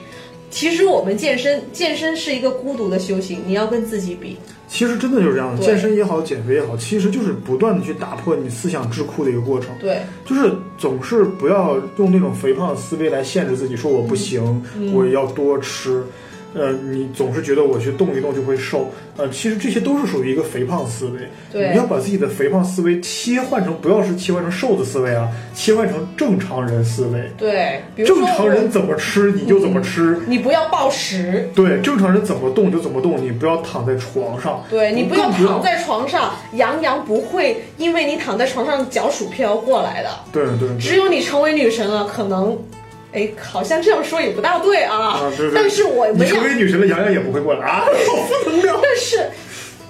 [0.51, 4.37] 其实我们健身健身是一个孤独的修行，你要跟自己比。
[4.69, 9.71] 其实真的就是这样的，健身也好，减肥也好，其实就是不断的去打破你思想桎梏的一个过程。
[9.81, 16.05] 对，就是总是不要用那种肥胖的思维来限制自己，说我不行，嗯我要多吃。
[16.55, 21.21] 呃，你总是觉得我去动一动就会瘦，呃，其实这些都是属于一个肥胖思维。
[21.53, 27.31] 对你要把自己的肥胖思维切换成，不要是切换成瘦子思维啊，切换成正常人思维。
[27.37, 40.11] 对，正常人怎么吃你就怎么吃，你不要暴食，对，正常人怎么动就怎么动，你不要躺在床上，对你不要躺在床上，杨洋不会因为你躺在床上嚼薯飘过来的。
[40.33, 42.57] 对对对只有你成为女神了，可能，
[43.13, 44.97] 哎，好像这样说也不大对啊。
[44.97, 45.55] 啊，对对。
[45.55, 46.15] 但是我没有。
[46.25, 47.87] 你成为女神的，洋洋也不会过来啊。
[48.83, 49.29] 但是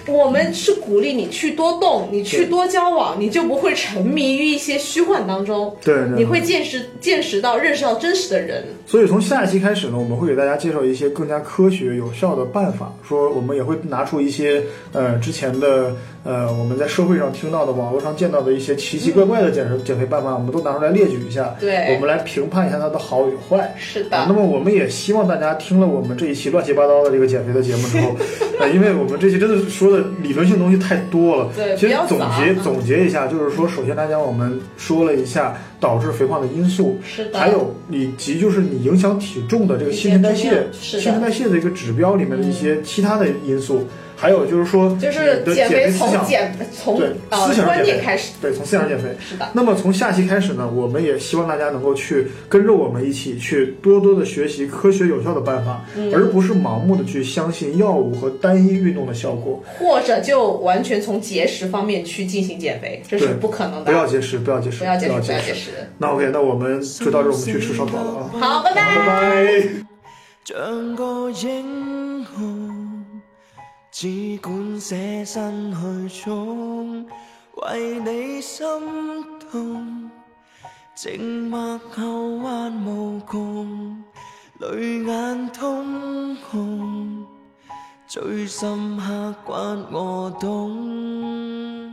[0.08, 5.74] 我们是鼓励你去多动，你去多交往，你就不会沉迷于一些虚幻当中。
[5.84, 8.64] 对你会见识见识到、认识到真实的人。
[8.86, 12.92] 所以从下一期开始呢，我们会给大家介绍一些更加科学有效的办法。
[13.06, 15.94] 说我们也会拿出一些呃之前的
[16.24, 21.54] 呃我们在社会上听到的、网络上见到的一些奇奇怪怪的减肥减肥办法，我们都拿出来列举一下。
[21.60, 23.74] 对我们来评判一下它的好与坏。
[23.78, 28.16] 是的啊，那么我们也希望大家听了我们这一期乱七八糟的这个减肥的节目之后，
[28.60, 31.50] 呃，因为我们这期真的是说的理论性东西太多了。
[31.54, 43.86] 对其实总结总结一下，就是说，首先来讲，我们说了一下导致肥胖的因素，是的还有以及就是你影响体重的这个新陈代谢，是新陈代谢的一个指标里面的一些其他的因素，
[44.18, 46.26] 还有就是说就是减肥从减思想。
[46.26, 48.32] 减从对呃观思想减肥念开始。
[48.40, 49.16] 对，从思想减肥。
[49.20, 59.62] 是的那么从下期开始呢，我们也希望大家能够去跟着我们一起去多多的学习科学有效的办法，嗯而不是盲目的去相信药物和单一运动的效果。
[59.78, 63.84] 或者就完全从节食方面去进行减肥，这是不可能的。
[63.84, 65.70] 不要节食，不要节食，不要节食，不不要节节食。
[65.98, 68.30] 那 OK，那我们就到这儿，我们去吃烧烤了啊！
[68.40, 68.96] 好，拜拜。
[68.96, 69.62] 拜拜。
[70.44, 71.30] 整个
[74.00, 74.94] 只管舍
[75.24, 77.04] 身去衝，
[77.56, 78.64] 為你心
[79.50, 80.08] 痛。
[80.96, 83.96] 靜默後還無窮，
[84.60, 87.24] 淚眼通紅，
[88.06, 91.92] 最深刻關我懂。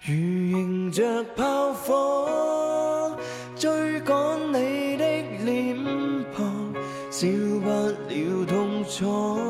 [0.00, 3.14] 如迎着炮火，
[3.54, 5.04] 追趕你的
[5.44, 6.72] 臉龐，
[7.10, 7.28] 少
[7.60, 7.68] 不
[8.08, 9.45] 了痛楚，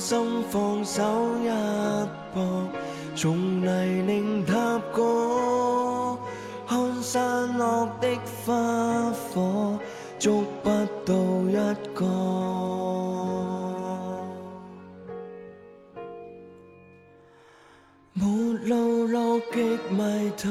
[0.00, 1.02] 心放手
[1.44, 1.48] 一
[2.34, 2.66] 搏，
[3.14, 3.66] 從泥
[4.06, 6.18] 泞踏過，
[6.66, 8.08] 看散落的
[8.46, 9.78] 花火，
[10.18, 10.70] 捉不
[11.04, 11.14] 到
[11.50, 12.06] 一個。
[18.14, 18.24] 沒
[18.68, 20.48] 路落極迷途，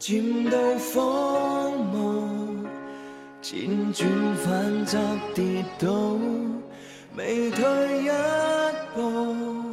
[0.00, 0.58] 渐到
[0.92, 2.66] 荒蕪，
[3.40, 4.98] 輾轉反侧
[5.36, 6.18] 跌倒，
[7.16, 7.62] 未退
[8.02, 8.10] 一
[8.92, 9.72] 步，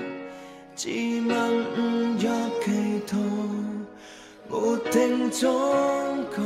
[0.75, 1.29] 自問
[1.75, 2.27] 誤入
[2.63, 3.17] 歧途，
[4.47, 5.51] 沒聽忠
[6.29, 6.37] 告，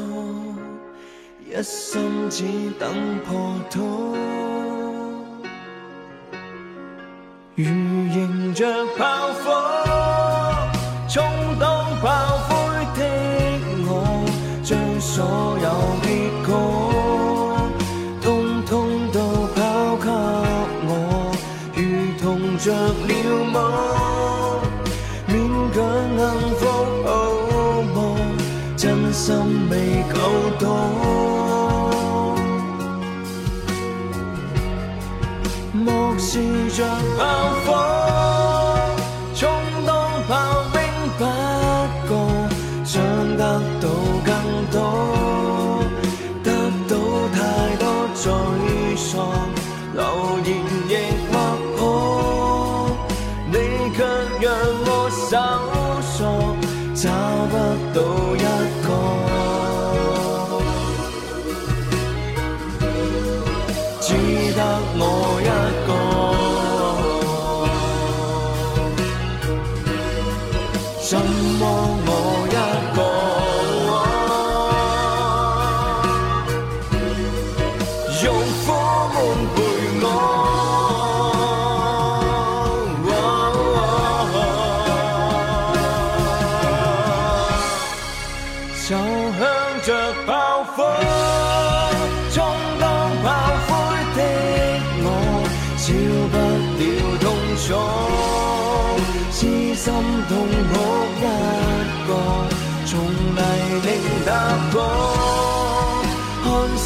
[1.45, 2.43] 一心只
[2.79, 4.15] 等破土。
[7.55, 9.51] 如迎着炮火，
[36.15, 36.85] 漠視着
[37.65, 38.04] 炮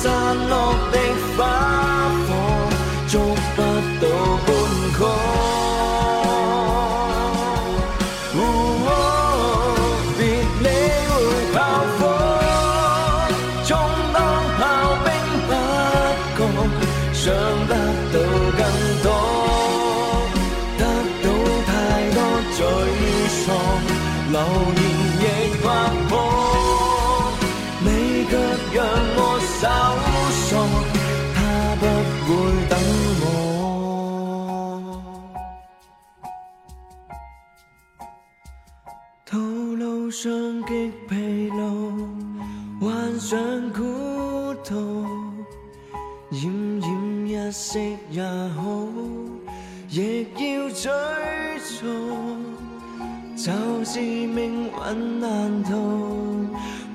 [0.01, 0.07] 散
[0.47, 0.97] 落的
[1.35, 1.39] 花
[2.25, 2.29] 火，
[3.09, 3.59] 捉不
[3.99, 4.03] 到
[4.45, 4.49] 半
[4.97, 4.99] 個。
[10.17, 10.19] 別
[10.63, 10.67] 理
[11.09, 11.13] 会
[11.53, 11.57] 炮
[11.99, 11.99] 火，
[47.71, 48.63] 惜也好，
[49.91, 50.91] 亦要追
[51.77, 51.85] 逐。
[53.35, 55.77] 就是命运难逃，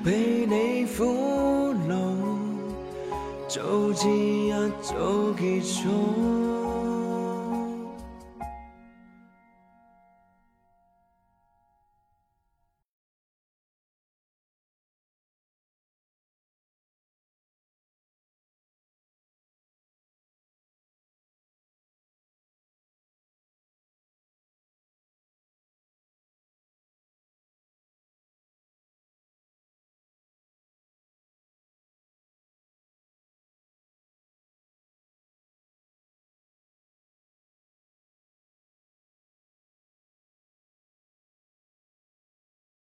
[0.03, 1.95] 被你俘虏，
[3.47, 3.61] 早
[3.93, 4.51] 知一
[4.81, 6.54] 早结束。